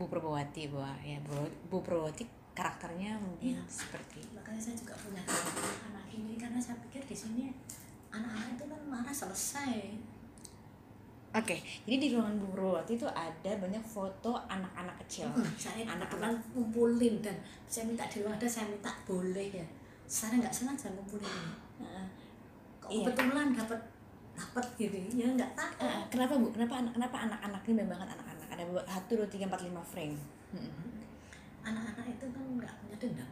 [0.00, 1.36] Bu- Probowati bahwa ya Bu,
[1.68, 3.62] Bu Probowati karakternya mungkin Iya.
[3.68, 5.20] seperti makanya saya juga punya
[5.84, 7.52] anak ini karena saya pikir di sini
[8.08, 9.76] anak-anak itu kan marah selesai
[11.30, 11.54] Oke,
[11.86, 15.30] jadi di ruangan Bu Probowati itu ada banyak foto anak-anak kecil.
[15.30, 16.34] Hmm, saya Anak-anak.
[16.50, 19.66] ngumpulin dan saya minta di ruang ada saya minta boleh ya
[20.02, 22.06] saya nggak sengaja ngumpulin ini Heeh.
[22.82, 23.04] kok Iya.
[23.06, 23.78] kebetulan dapat
[24.34, 25.70] dapat gitu ya nggak tahu
[26.10, 26.50] kenapa bu?
[26.50, 28.29] Kenapa anak kenapa anak-anak ini banget anak-anak?
[28.60, 30.16] Ada satu dua tiga empat lima frame.
[30.50, 31.00] Mm-mm.
[31.60, 33.30] anak-anak itu kan nggak punya dendam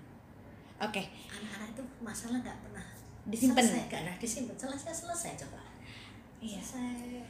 [0.78, 2.86] Oke, anak-anak itu masalah nggak pernah
[3.26, 3.60] disimpan.
[3.60, 5.60] selesai nggak ada disimpan selesai selesai coba
[6.38, 6.60] Iya.
[6.62, 7.26] selesai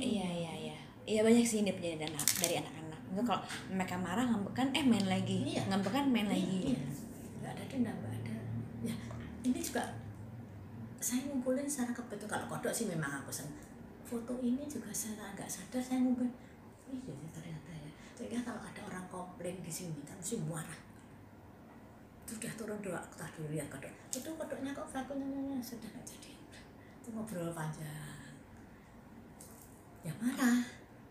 [0.00, 0.78] Iya iya iya.
[1.06, 2.98] Iya banyak sih ini punya anak dari anak-anak.
[3.14, 5.62] Itu kalau mereka marah ngambek eh main lagi, Iya.
[5.70, 6.74] ngambek kan main lagi.
[6.74, 6.80] Iya,
[7.38, 8.34] nggak ada dendam nggak ada
[8.82, 8.94] ya
[9.44, 9.84] ini juga
[10.98, 13.54] saya ngumpulin secara kebetulan kalau kodok sih memang aku senang
[14.02, 16.32] foto ini juga secara nggak sadar saya ngumpulin
[16.90, 17.90] iya ya ternyata ya.
[18.16, 20.80] Sehingga kalau ada orang komplain di sini kan mesti marah
[22.26, 23.94] sudah turun dua kita dulu lihat kodok.
[24.10, 26.32] Itu kodoknya kok vakumnya sudah nggak jadi.
[26.98, 28.34] Itu ngobrol panjang.
[30.02, 30.58] Ya marah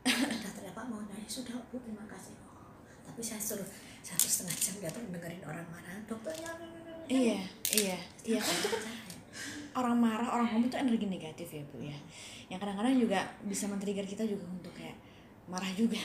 [0.36, 2.36] sudah ternyata mau nanya sudah bu terima kasih.
[2.44, 3.68] Oh, tapi saya suruh
[4.04, 5.96] satu setengah jam dia tuh dengerin orang marah.
[6.04, 6.52] Dokternya
[7.06, 7.38] Iya
[7.78, 8.82] iya iya kan itu kan
[9.78, 11.98] orang marah orang ngomong itu energi negatif ya bu ya.
[12.52, 14.98] Yang kadang-kadang juga bisa men-trigger kita juga untuk kayak
[15.46, 16.02] marah juga.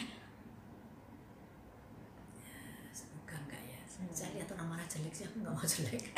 [2.92, 3.80] semoga enggak ya.
[3.88, 4.12] Semoga.
[4.12, 6.02] saya lihat orang marah jelek sih aku nggak mau jelek.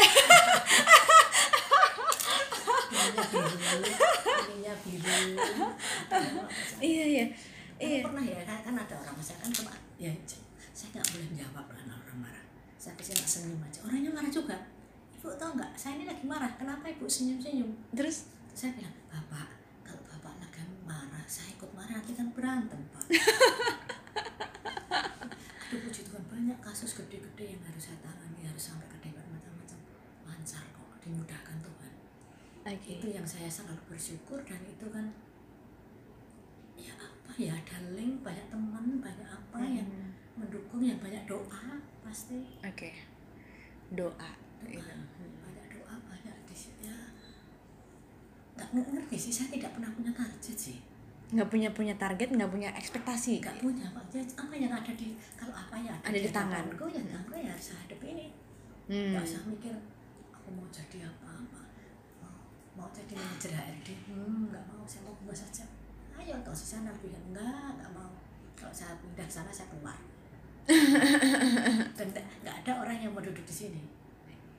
[4.52, 5.70] Ininya biru ininya
[6.10, 6.42] biru.
[6.82, 7.24] Iya iya.
[7.82, 7.98] Iya.
[8.06, 10.10] pernah ya kan kan ada orang saya kan cuma ya
[10.74, 12.44] saya nggak boleh menjawab karena orang marah.
[12.78, 13.78] Saya bisa nggak senyum aja.
[13.86, 14.58] Orangnya marah juga.
[15.18, 18.26] Ibu tahu nggak saya ini lagi marah kenapa ibu senyum senyum Terus?
[18.52, 19.61] Saya bilang bapak
[21.32, 23.04] saya ikut marah nanti kan berantem pak
[25.64, 29.78] aduh puji Tuhan banyak kasus gede-gede yang harus saya tangani harus sampai ke dewan macam-macam
[30.28, 31.92] lancar kok dimudahkan Tuhan
[32.68, 32.90] oke.
[32.92, 35.08] itu yang saya sangat bersyukur dan itu kan
[36.76, 39.88] ya apa ya ada link banyak teman banyak apa yang
[40.32, 40.48] Hmm.
[40.48, 42.88] mendukung yang banyak doa pasti Oke.
[43.92, 44.16] Doa.
[44.16, 44.32] doa
[44.64, 44.80] Gitu.
[45.40, 46.96] banyak doa banyak di ya
[48.56, 50.80] nggak ngerti sih saya tidak pernah punya target sih
[51.32, 53.40] Nggak punya punya target, nggak punya ekspektasi.
[53.40, 56.64] nggak punya pak Ya, apa yang ada di kalau apa yang Ada di tangan.
[56.68, 58.26] hadapanku, ya aku ya harus hadapi ini
[58.82, 59.14] Hmm.
[59.14, 59.72] nggak usah mikir
[60.28, 61.60] aku mau jadi apa apa
[62.18, 62.34] mau,
[62.76, 65.64] mau jadi manajer HRD hmm, nggak mau saya mau buat saja
[66.12, 68.10] ayo di sana lebih enggak nggak mau
[68.52, 69.96] kalau saya pindah sana saya keluar
[71.96, 73.82] dan nggak nggak ada orang yang mau duduk di sini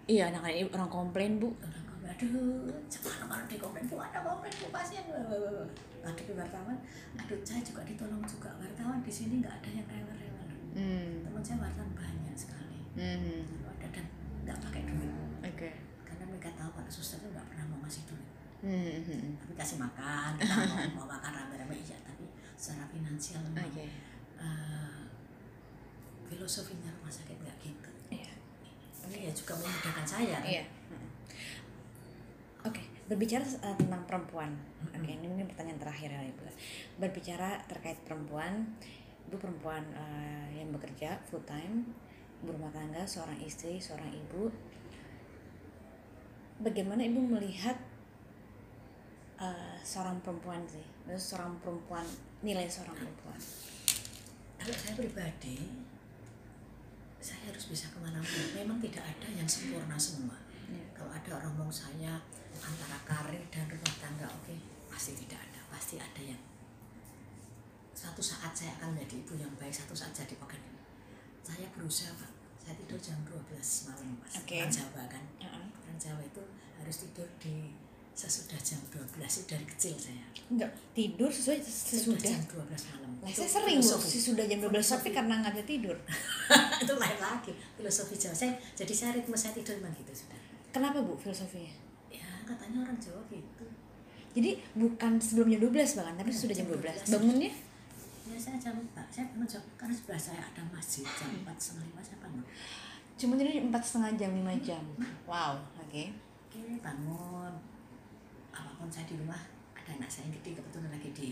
[0.03, 1.47] Iya, anak ini orang komplain bu.
[1.59, 6.77] orang aduh jangan kalau di komplain bu ada komplain bu pasien ada wartawan
[7.15, 10.31] aduh saya juga ditolong juga wartawan di sini nggak ada yang rewel-rewel
[10.73, 11.21] Hmm.
[11.21, 13.45] teman saya wartawan banyak sekali Hmm.
[13.77, 14.05] Ada dan
[14.43, 15.11] nggak pakai duit
[15.45, 15.69] Oke.
[16.03, 18.25] karena mereka tahu kalau suster itu nggak pernah mau ngasih duit
[18.63, 18.95] Hmm.
[19.03, 23.85] hmm, tapi kasih makan kita mau, mau makan rame-rame iya tapi secara finansial memang Oke.
[24.39, 24.99] eh,
[26.25, 28.33] filosofinya rumah sakit nggak gitu Iya.
[29.03, 30.47] ini ya juga memudahkan saya kan?
[30.47, 30.63] Iya.
[33.13, 34.49] Berbicara uh, tentang perempuan.
[34.89, 36.49] Oke, ini, ini pertanyaan terakhir ya Ibu.
[36.97, 38.65] Berbicara terkait perempuan,
[39.29, 41.85] Ibu perempuan uh, yang bekerja full time,
[42.41, 44.49] ibu rumah tangga, seorang istri, seorang ibu.
[46.57, 47.77] Bagaimana Ibu melihat
[49.37, 50.81] uh, seorang perempuan sih?
[51.13, 52.09] Seorang perempuan,
[52.41, 53.37] nilai seorang perempuan.
[54.63, 55.59] kalau saya pribadi
[57.19, 60.39] saya harus bisa ke mana-mana memang tidak ada yang sempurna semua
[60.71, 60.85] Iya.
[60.95, 62.15] kalau ada orang ngomong saya
[62.59, 64.53] antara karir dan rumah tangga oke
[64.87, 66.41] pasti tidak ada pasti ada yang
[67.93, 70.71] suatu saat saya akan menjadi ibu yang baik satu saat jadi pekerja
[71.41, 73.43] saya berusaha pak saya tidur jam 12
[73.87, 74.55] malam pas Oke.
[74.55, 75.67] orang Jawa kan Uh-uh.
[75.79, 76.43] orang Jawa itu
[76.77, 77.71] harus tidur di
[78.13, 82.29] sesudah jam 12 itu dari kecil saya Enggak, tidur sesuai sesudah sesudah.
[82.29, 84.07] jam 12 malam Nah, Itu saya sering filosofi.
[84.13, 85.95] sesudah jam 12 tapi karena nggak ada tidur.
[86.83, 90.35] itu lain lagi filosofi Jawa saya jadi saya ritme saya tidur memang gitu sudah
[90.69, 91.71] Kenapa Bu filosofinya?
[92.43, 93.65] Ya katanya orang Jawa gitu
[94.33, 97.07] Jadi bukan sebelum jam 12 bahkan, tapi Iya, sudah jam jam 12.
[97.07, 97.51] Bangunnya?
[98.23, 101.39] ya saya jam Pak, saya bangun jam karena sebelah saya ada masjid jam Hmm.
[101.39, 102.43] empat setengah lima saya bangun
[103.13, 104.83] Cuma tidur empat setengah jam, 5 jam.
[105.23, 106.03] Wow, oke.
[106.43, 107.53] oke bangun
[108.49, 109.37] apa pun saya di rumah
[109.73, 111.29] ada anak saya yang gede kebetulan lagi di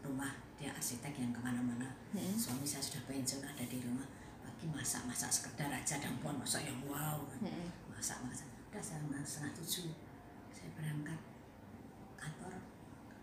[0.00, 2.34] rumah dia arsitek yang ke mana-mana Hmm.
[2.34, 4.06] suami saya sudah pensiun ada di rumah
[4.40, 7.66] pagi masak masak sekedar aja dan puan masak yang wow Hmm.
[7.90, 8.82] masak masak udah
[9.22, 9.90] setengah tujuh
[10.64, 11.20] saya berangkat
[12.16, 12.56] kantor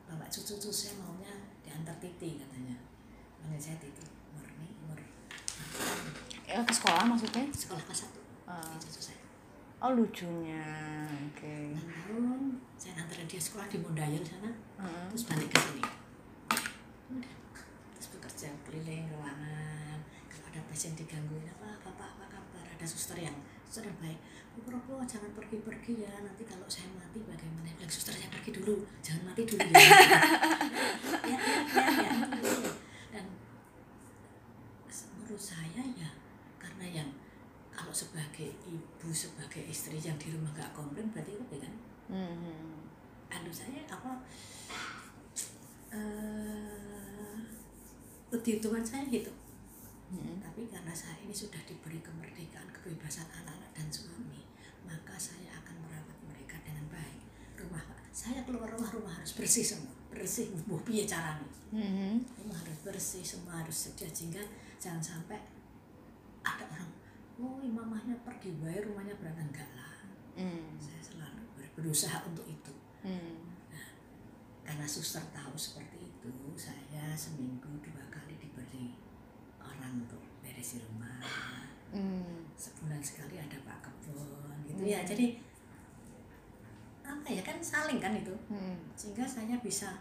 [0.05, 2.77] bawa cucu-cucu saya maunya diantar titi katanya
[3.35, 5.01] panggil saya titi murni umur
[6.45, 7.49] Eh, ke sekolah maksudnya?
[7.49, 8.77] sekolah kelas satu Ah.
[8.77, 9.17] cucu saya
[9.81, 10.61] Oh lucunya,
[11.25, 11.73] oke.
[11.73, 12.41] tahun
[12.77, 15.05] saya antarin dia sekolah di Mondayel sana Heeh.
[15.09, 15.81] terus balik ke sini
[17.91, 19.97] terus bekerja keliling ruangan
[20.29, 22.25] kalau ada pasien digangguin apa bapak apa
[22.81, 24.17] ada suster yang suster yang baik.
[24.57, 26.09] Bu Propo jangan pergi-pergi ya.
[26.25, 27.69] Nanti kalau saya mati bagaimana?
[27.77, 28.81] Bilang suster saya pergi dulu.
[29.05, 29.77] Jangan mati dulu ya.
[31.21, 31.37] Ya ya
[31.77, 32.13] ya, ya.
[33.13, 33.25] dan
[35.21, 36.09] menurut saya ya
[36.57, 37.09] karena yang
[37.69, 41.73] kalau sebagai ibu sebagai istri yang di rumah gak komplain berarti oke kan?
[42.11, 42.83] Hmm.
[43.31, 44.11] anu saya apa
[45.95, 47.21] eh
[48.43, 49.31] hitungan saya gitu
[50.11, 50.37] Hmm.
[50.37, 54.43] tapi karena saya ini sudah diberi kemerdekaan kebebasan anak-anak dan suami
[54.83, 57.15] maka saya akan merawat mereka dengan baik
[57.55, 57.79] rumah
[58.11, 62.19] saya keluar rumah rumah harus bersih semua bersih bu piye caranya Hmm.
[62.35, 64.43] rumah harus bersih semua harus sedia sehingga
[64.75, 65.39] jangan sampai
[66.43, 66.91] ada orang
[67.39, 69.95] oh mamahnya pergi baik rumahnya berantakan enggak lah
[70.35, 70.75] Hmm.
[70.75, 73.55] saya selalu ber- berusaha untuk itu Hmm.
[74.61, 78.00] karena suster tahu seperti itu saya seminggu dua
[79.81, 81.17] orang untuk beresin rumah
[81.91, 82.45] Hmm.
[82.55, 84.87] sebulan sekali ada pak kebun gitu Hmm.
[84.87, 85.35] ya jadi
[87.03, 88.77] apa ya kan saling kan itu Hmm.
[88.93, 89.99] sehingga saya bisa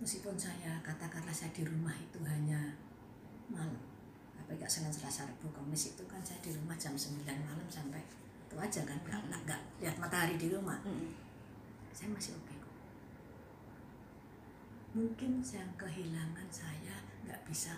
[0.00, 2.74] meskipun saya katakanlah saya di rumah itu hanya
[3.46, 3.76] malam
[4.34, 8.02] tapi gak Senin Selasa Rabu Kamis itu kan saya di rumah jam 9 malam sampai
[8.48, 11.12] itu aja kan nggak nggak- nggak lihat matahari di rumah Hmm.
[11.92, 12.74] saya masih oke kok
[14.90, 17.76] mungkin yang kehilangan saya nggak bisa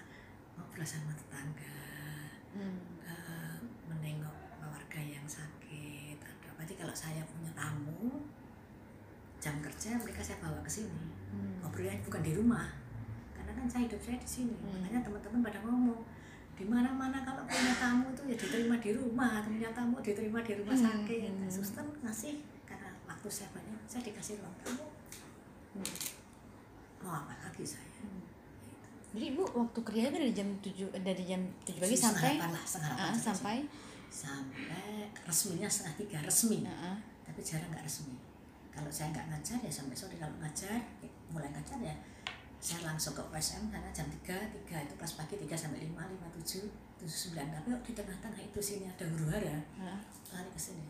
[0.59, 1.71] ngobrol sama tetangga
[2.49, 2.81] Hmm.
[3.05, 3.55] eh,
[3.87, 8.27] menengok keluarga yang sakit atau berarti kalau saya punya tamu
[9.39, 11.63] jam kerja mereka saya bawa ke sini Hmm.
[11.63, 12.67] ngobrolnya bukan di rumah
[13.33, 14.83] karena kan saya hidup saya di sini Hmm.
[14.83, 16.03] makanya teman-teman pada ngomong
[16.53, 20.75] di mana-mana kalau punya tamu itu ya diterima di rumah punya tamu diterima di rumah
[20.75, 20.87] Hmm.
[20.91, 21.47] sakit Hmm.
[21.47, 22.35] suster ngasih
[22.67, 24.87] karena waktu saya banyak saya dikasih ruang tamu
[25.77, 25.95] Hmm.
[26.99, 27.87] mau apa lagi saya
[29.09, 32.65] Jadi ibu waktu kerja kan dari jam 7 dari jam 7 pagi Setengah sampai lah,
[32.65, 33.25] setengah Ah, selesai.
[33.25, 33.57] sampai
[34.09, 34.89] sampai
[35.23, 36.97] resminya setengah tiga resmi Heeh.
[37.23, 38.17] tapi jarang nggak resmi
[38.69, 41.93] kalau saya nggak ngajar ya sampai sore kalau ngajar eh, mulai ngajar ya
[42.57, 44.33] saya langsung ke USM karena jam 3,
[44.65, 46.65] 3 itu kelas pagi 3 sampai 5, 5, 7,
[46.99, 50.01] 7, 9 tapi di tengah-tengah itu sini ada huru hara Heeh.
[50.31, 50.83] lari ke sini.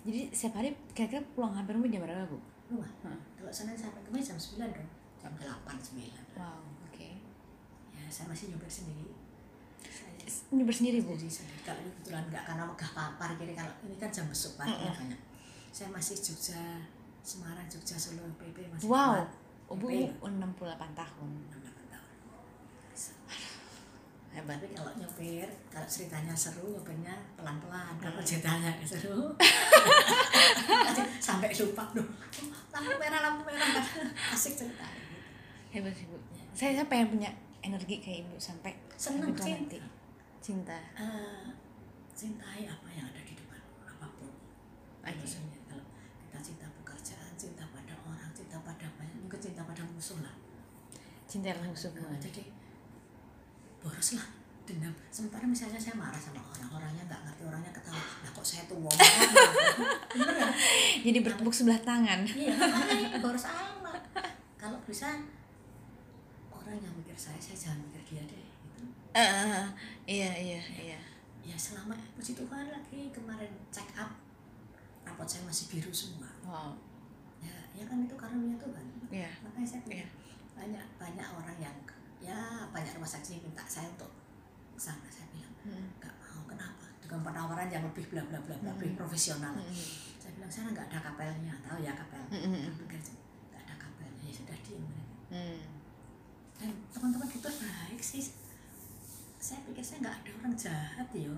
[0.00, 2.40] Jadi setiap hari kira-kira pulang hampir jam berapa bu?
[2.70, 3.18] rumah Hah.
[3.34, 4.88] kalau Senin sampai Kamis jam 9 dong
[5.20, 5.44] jam 8,
[5.76, 6.08] 9
[6.40, 6.69] Wow, ya
[8.10, 9.06] saya masih nyopir sendiri.
[9.86, 10.10] Saya
[10.50, 11.14] Ini bersendiri bu?
[11.14, 11.60] jadi sendiri.
[11.62, 15.00] Kalau ini kebetulan nggak karena megah papar jadi kalau ini kan jam besuk parkirnya Mm-mm.
[15.14, 15.20] banyak.
[15.70, 16.62] Saya masih Jogja
[17.22, 19.22] Semarang Jogja Solo PP masih wow.
[19.70, 21.28] ibu PP 68 tahun.
[21.54, 22.10] 68 tahun.
[24.30, 24.56] Hebat.
[24.62, 27.94] Tapi kalau nyopir kalau ceritanya seru nyopirnya pelan-pelan.
[28.02, 29.30] Kalau ceritanya seru
[31.26, 31.86] sampai lupa.
[31.94, 32.06] Oh,
[32.74, 33.66] lampu merah lampu merah
[34.34, 34.86] asik cerita
[35.70, 36.18] hebat sih bu.
[36.50, 39.56] Saya, saya pengen punya energi kayak ibu sampai Seneng, sampai cinta.
[39.60, 39.78] nanti.
[40.40, 40.78] Cinta.
[40.96, 41.46] Eh,
[42.12, 44.32] cintai apa yang ada di depan apa pun.
[45.00, 45.84] Maksudnya kalau
[46.28, 50.34] kita cinta pekerjaan cinta pada orang cinta pada apa mungkin cinta pada musuh lah.
[51.28, 52.42] Cinta yang semua Nah, jadi
[53.80, 54.26] boros lah
[54.66, 54.92] dendam.
[55.10, 58.02] Sementara misalnya saya marah sama orang orangnya nggak ngerti orangnya ketawa.
[58.22, 58.98] Lah kok saya tuh ngomong?
[60.14, 60.48] Bener ya
[61.00, 62.22] jadi bertepuk sebelah tangan.
[62.28, 64.00] Iya makanya boros amat.
[64.60, 65.16] Kalau bisa
[66.60, 68.82] orang yang mikir saya saya jangan mikir dia deh gitu.
[69.10, 69.64] Eh,
[70.06, 71.00] iya iya iya
[71.42, 74.12] ya selama puji Tuhan lagi kemarin check up
[75.02, 76.70] rapot saya masih biru semua wow
[77.38, 80.04] ya ya kan itu karunia Tuhan iya makanya saya Iya.
[80.04, 80.12] bilang
[80.54, 81.76] banyak banyak orang yang
[82.20, 82.36] ya
[82.68, 84.12] banyak rumah sakit minta saya untuk
[84.76, 85.92] sana saya bilang Hmm.
[85.98, 89.00] nggak mau kenapa dengan penawaran yang lebih bla bla bla bla lebih Hmm.
[89.00, 89.72] profesional Hmm.
[90.16, 93.02] saya bilang sana nggak ada kapelnya tahu ya kapel Hmm, hmm, nggak
[93.58, 95.60] ada kapelnya ya sudah diam mereka Hmm.
[96.60, 98.24] Dan teman-teman dokter baik sih
[99.36, 101.32] saya pikir saya nggak ada orang jahat yo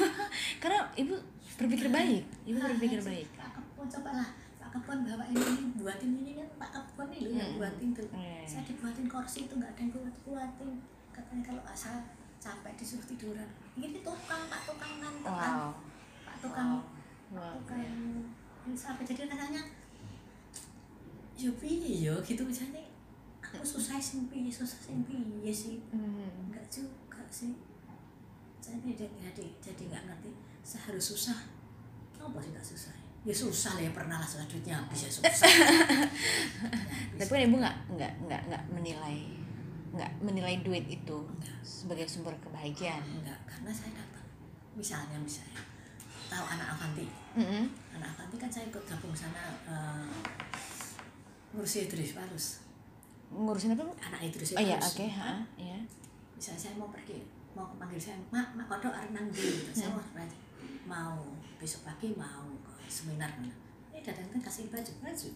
[0.62, 1.16] karena ibu
[1.56, 3.26] berpikir baik ibu Ah, berpikir baik.
[3.32, 4.28] Pak Kebon coba lah
[4.58, 7.58] Pak Kebon bawa ini, buatin ini kan Pak Kebon ini loh yang Hmm.
[7.58, 8.08] buatin tuh.
[8.12, 8.44] iya.
[8.44, 10.70] saya dibuatin kursi itu nggak ada yang buat buatin.
[11.10, 11.96] Katanya kalau asal
[12.38, 13.48] capek disuruh tiduran.
[13.74, 15.12] Ini tukang Pak tukang kan?
[15.18, 15.72] Tukang wow.
[16.22, 16.68] Pak tukang
[17.32, 17.40] wow.
[17.40, 17.52] Wow.
[17.58, 17.96] tukang
[18.70, 19.62] sampai jadi rasanya
[21.34, 22.14] yo piye yo?
[22.20, 22.84] Gitu misalnya
[23.48, 25.80] aku susah sing piye susah sing piye sih.
[25.88, 26.48] Hmm.
[26.48, 27.56] enggak juga sih.
[28.60, 30.30] Saya tidak jadi jadi nggak ngerti.
[30.60, 31.38] Saya harus susah.
[32.20, 32.94] Apa sih nggak susah?
[33.24, 35.32] Ya susah lah ya pernah lah duitnya habis ya susah.
[37.18, 39.16] Tapi kan ibu nggak nggak nggak nggak menilai
[39.88, 41.18] nggak menilai duit itu
[41.64, 43.00] sebagai sumber kebahagiaan?
[43.00, 44.24] Enggak karena saya dapat.
[44.76, 45.64] Misalnya misalnya.
[46.28, 47.08] Tahu anak Avanti?
[47.40, 47.64] Mm-mm.
[47.96, 50.12] anak Avanti kan saya ikut gabung sana eh,
[51.56, 52.67] ngurusi Idris Palus
[53.28, 55.78] ngurusin apa anak Idris oh iya oke ha iya.
[56.38, 57.18] Misalnya saya mau pergi
[57.52, 60.38] mau panggil saya mak mak kodok arep nang ndi?" gitu saya mau pergi.
[60.88, 61.20] mau
[61.60, 63.28] besok pagi mau ke seminar.
[63.36, 63.52] Mana
[63.92, 65.28] ini datang kan kasih baju baju.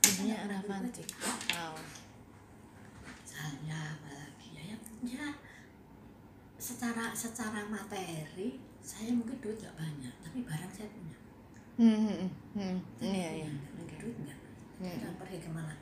[0.00, 1.14] Ibunya Saya anak nggak beli panti baju.
[1.54, 1.74] wow.
[3.20, 4.76] Misalnya apalagi ya ya,
[5.06, 5.26] ya
[6.56, 11.16] secara secara materi saya mungkin duit nggak banyak tapi barang saya punya.
[11.78, 13.48] Hmm hmm, hmm iya iya.
[13.78, 14.38] oke duit nggak?
[14.80, 15.12] Hmm.
[15.20, 15.76] pergi ke mana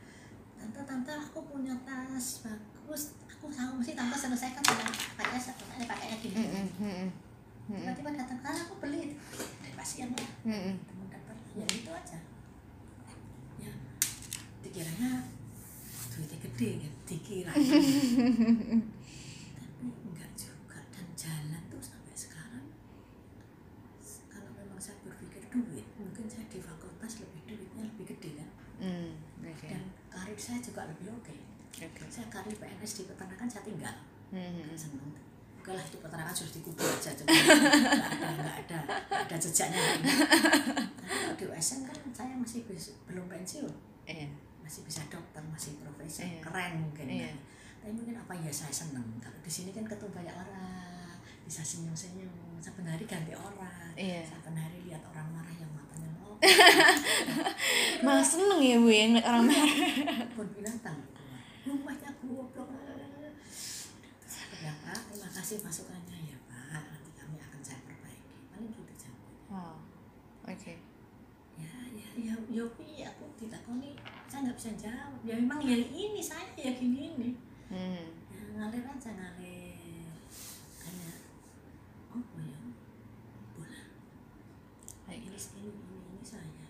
[0.59, 3.15] tante tante aku punya tas bagus.
[3.31, 7.09] Aku tahu mesti tante selesaikan dengan pakai pakainya pakainya gini Hmm, hmm, hmm,
[7.71, 9.15] hmm, tiba-tiba datang ah aku beli
[9.63, 11.07] dari pasien ya hmm, hmm.
[11.07, 12.19] dapat ya itu aja.
[13.63, 13.73] Ya
[14.65, 15.11] dikiranya
[16.11, 17.53] duitnya gede kan dikira
[19.55, 22.67] tapi enggak juga dan jalan tuh sampai sekarang
[24.27, 29.11] kalau memang saya berpikir duit mungkin saya di fakultas lebih duitnya lebih gede kan Hmm,
[29.43, 31.35] oke dan karir saya juga lebih oke.
[31.77, 32.03] Oke.
[32.09, 33.93] Saya karir PNS di peternakan saya tinggal.
[34.33, 35.13] Hmm, seneng.
[35.61, 37.29] Oke lah itu peternakan sudah dikubur aja coba.
[37.29, 37.45] Nggak
[38.09, 42.65] ada nggak ada nggak ada jejaknya tapi kalau di USN kan saya masih
[43.05, 43.73] belum pensiun.
[44.09, 44.29] Iya.
[44.65, 46.25] Masih bisa dokter masih profesor.
[46.25, 46.41] Iya.
[46.41, 47.29] keren mungkin Iya.
[47.29, 47.37] kan.
[47.79, 48.33] tapi mungkin apa?
[48.35, 49.05] Ya saya seneng.
[49.21, 51.13] Kalau di sini kan ketemu banyak orang.
[51.45, 53.93] Bisa senyum senyum saben hari ganti orang.
[53.93, 54.25] Iya.
[54.25, 55.68] saben hari lihat orang marah yang
[58.05, 59.75] malah seneng ya bu ya ngeliat orang marah.
[60.33, 60.99] Pun binatang
[61.67, 62.69] rumahnya goblok.
[64.59, 66.83] Ya pak terima kasih masukannya ya pak.
[66.83, 68.37] Nanti kami akan saya perbaiki.
[68.51, 69.31] Paling gitu jawabnya.
[69.51, 69.77] Wow.
[70.51, 70.75] Oke.
[71.59, 73.95] Ya ya ya ya piye aku tidak koni
[74.31, 75.19] saya nggak bisa jawab.
[75.27, 77.31] Ya memang ya ini saya ya gini ini.
[77.69, 78.05] Hmm.
[78.33, 80.09] Ya, ngalir aja ngalir
[80.81, 81.21] kayak
[82.17, 82.61] oh ya
[83.53, 83.83] bola
[85.05, 86.67] baik ini ini ini ini saya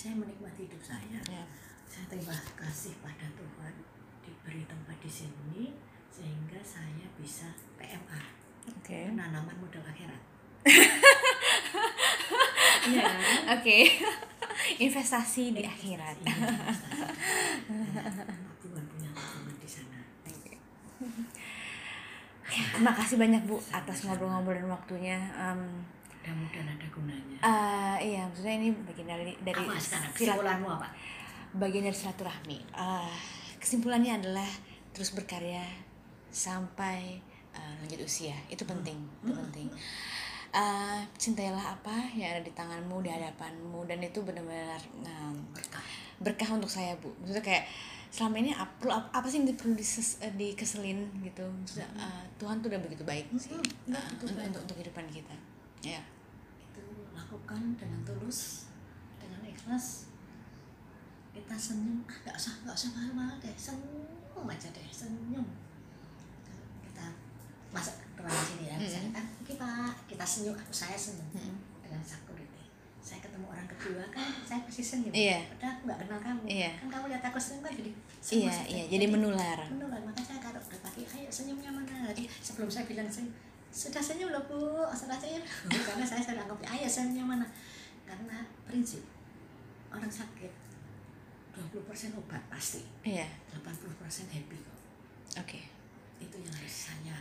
[0.00, 1.44] saya menikmati hidup saya ya
[1.84, 3.74] saya terima kasih pada Tuhan
[4.24, 5.76] diberi tempat di sini
[6.08, 8.20] sehingga saya bisa PMA
[8.64, 10.22] oke penanaman modal akhirat
[12.80, 13.06] Iya.
[13.60, 14.00] Oke.
[14.88, 16.16] Investasi di akhirat.
[16.24, 16.32] Iya,
[17.68, 18.24] investasi.
[18.24, 20.00] Dan Tuhan punya tabungan di sana
[22.48, 25.18] Terima kasih banyak Bu atas ngobrol-ngobrol dan waktunya.
[25.36, 25.84] Em,
[26.20, 27.38] mudah-mudahan ada gunanya.
[27.40, 30.12] Eh, iya, maksudnya ini bagian dari dari apa sekarang?
[30.12, 30.88] kesimpulanmu apa?
[31.56, 32.58] bagian dari silaturahmi.
[32.76, 33.16] Eh,
[33.56, 34.50] kesimpulannya adalah
[34.92, 35.64] terus berkarya
[36.28, 37.16] sampai
[37.56, 38.36] eh, lanjut usia.
[38.52, 39.68] Itu penting, itu penting.
[40.50, 45.86] uh, cintailah apa yang ada di tanganmu di hadapanmu dan itu benar-benar um, berkah.
[46.18, 47.06] berkah untuk saya bu.
[47.22, 47.64] Maksudnya kayak
[48.10, 51.46] selama ini apa, apa, sih yang perlu dises, eh, dikeselin gitu?
[51.46, 53.54] Maksudnya uh, Tuhan tuh udah begitu baik sih.
[53.54, 55.34] Uh, untuk, untuk untuk kehidupan kita
[55.80, 56.00] ya
[56.60, 56.84] itu
[57.16, 58.68] lakukan dengan tulus
[59.16, 60.12] dengan ikhlas.
[61.30, 65.46] Kita senyum ah nggak usah nggak usah mahal-mahal deh senyum aja deh senyum.
[66.84, 67.06] Kita
[67.72, 69.94] masuk ruangan sini ya misalnya kan oke pak.
[70.04, 71.28] Kita senyum aku saya senyum.
[71.32, 71.56] Mm-mm.
[71.80, 72.62] dengan security
[73.00, 75.10] saya ketemu orang kedua kan saya pasti senyum.
[75.10, 75.48] Iya.
[75.56, 76.42] padahal aku nggak kenal kamu.
[76.46, 76.70] Iya.
[76.76, 77.92] kan kamu lihat aku senyum kan jadi
[78.36, 79.58] iya iya jadi menular.
[79.72, 80.00] menular.
[80.04, 82.12] Maka saya kalau udah pagi ayo senyumnya mana?
[82.12, 84.84] Jadi sebelum saya bilang senyum sudah senyum loh bu.
[84.92, 85.42] Sudah senyum
[85.88, 87.46] karena saya sudah ngopi ayo senyumnya mana?
[88.06, 89.06] Karena prinsip
[89.90, 90.50] orang sakit
[91.54, 92.82] 20% obat pasti.
[93.02, 93.26] Iya.
[93.54, 94.78] 80% happy kok.
[95.42, 95.60] Oke.
[96.22, 97.16] Itu yang harus saya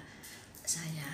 [0.62, 1.10] saya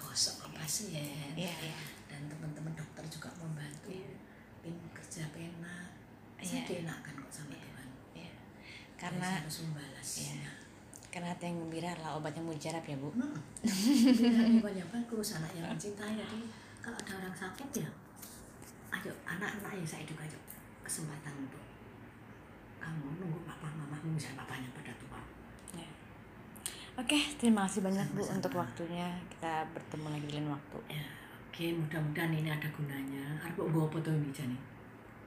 [0.00, 1.32] gosok ke pasien.
[1.36, 1.76] Iya iya.
[2.08, 3.92] Dan teman-teman dokter juga membantu.
[3.92, 4.16] Iya.
[4.62, 5.90] tim kerja pena
[6.38, 6.46] Iya.
[6.46, 7.88] saya dienakan kok sama Tuhan.
[8.14, 8.32] Iya.
[8.34, 10.34] Saya karena harus membalasnya.
[10.38, 10.50] Iya.
[11.12, 13.36] Karena hati yang gembira adalah obatnya mujarab ya bu Hmm.
[14.48, 16.16] Lingkungan yang bagus, anak yang mencintai.
[16.16, 16.40] Jadi
[16.80, 17.88] kalau ada orang sakit ya,
[18.96, 20.40] ayo anak-anak yang saya juga ayo
[20.80, 21.60] kesempatan untuk
[22.80, 25.20] kamu nunggu papa mamamu misalnya papanya pada tua.
[25.76, 25.88] Ya.
[26.96, 28.36] Oke, terima kasih banyak Bu Sama-sama.
[28.40, 29.08] untuk waktunya.
[29.28, 30.78] Kita bertemu lagi lain waktu.
[30.90, 31.04] Ya,
[31.46, 33.24] oke mudah-mudahan ini ada gunanya.
[33.44, 34.71] Arep gue apa tuh ini?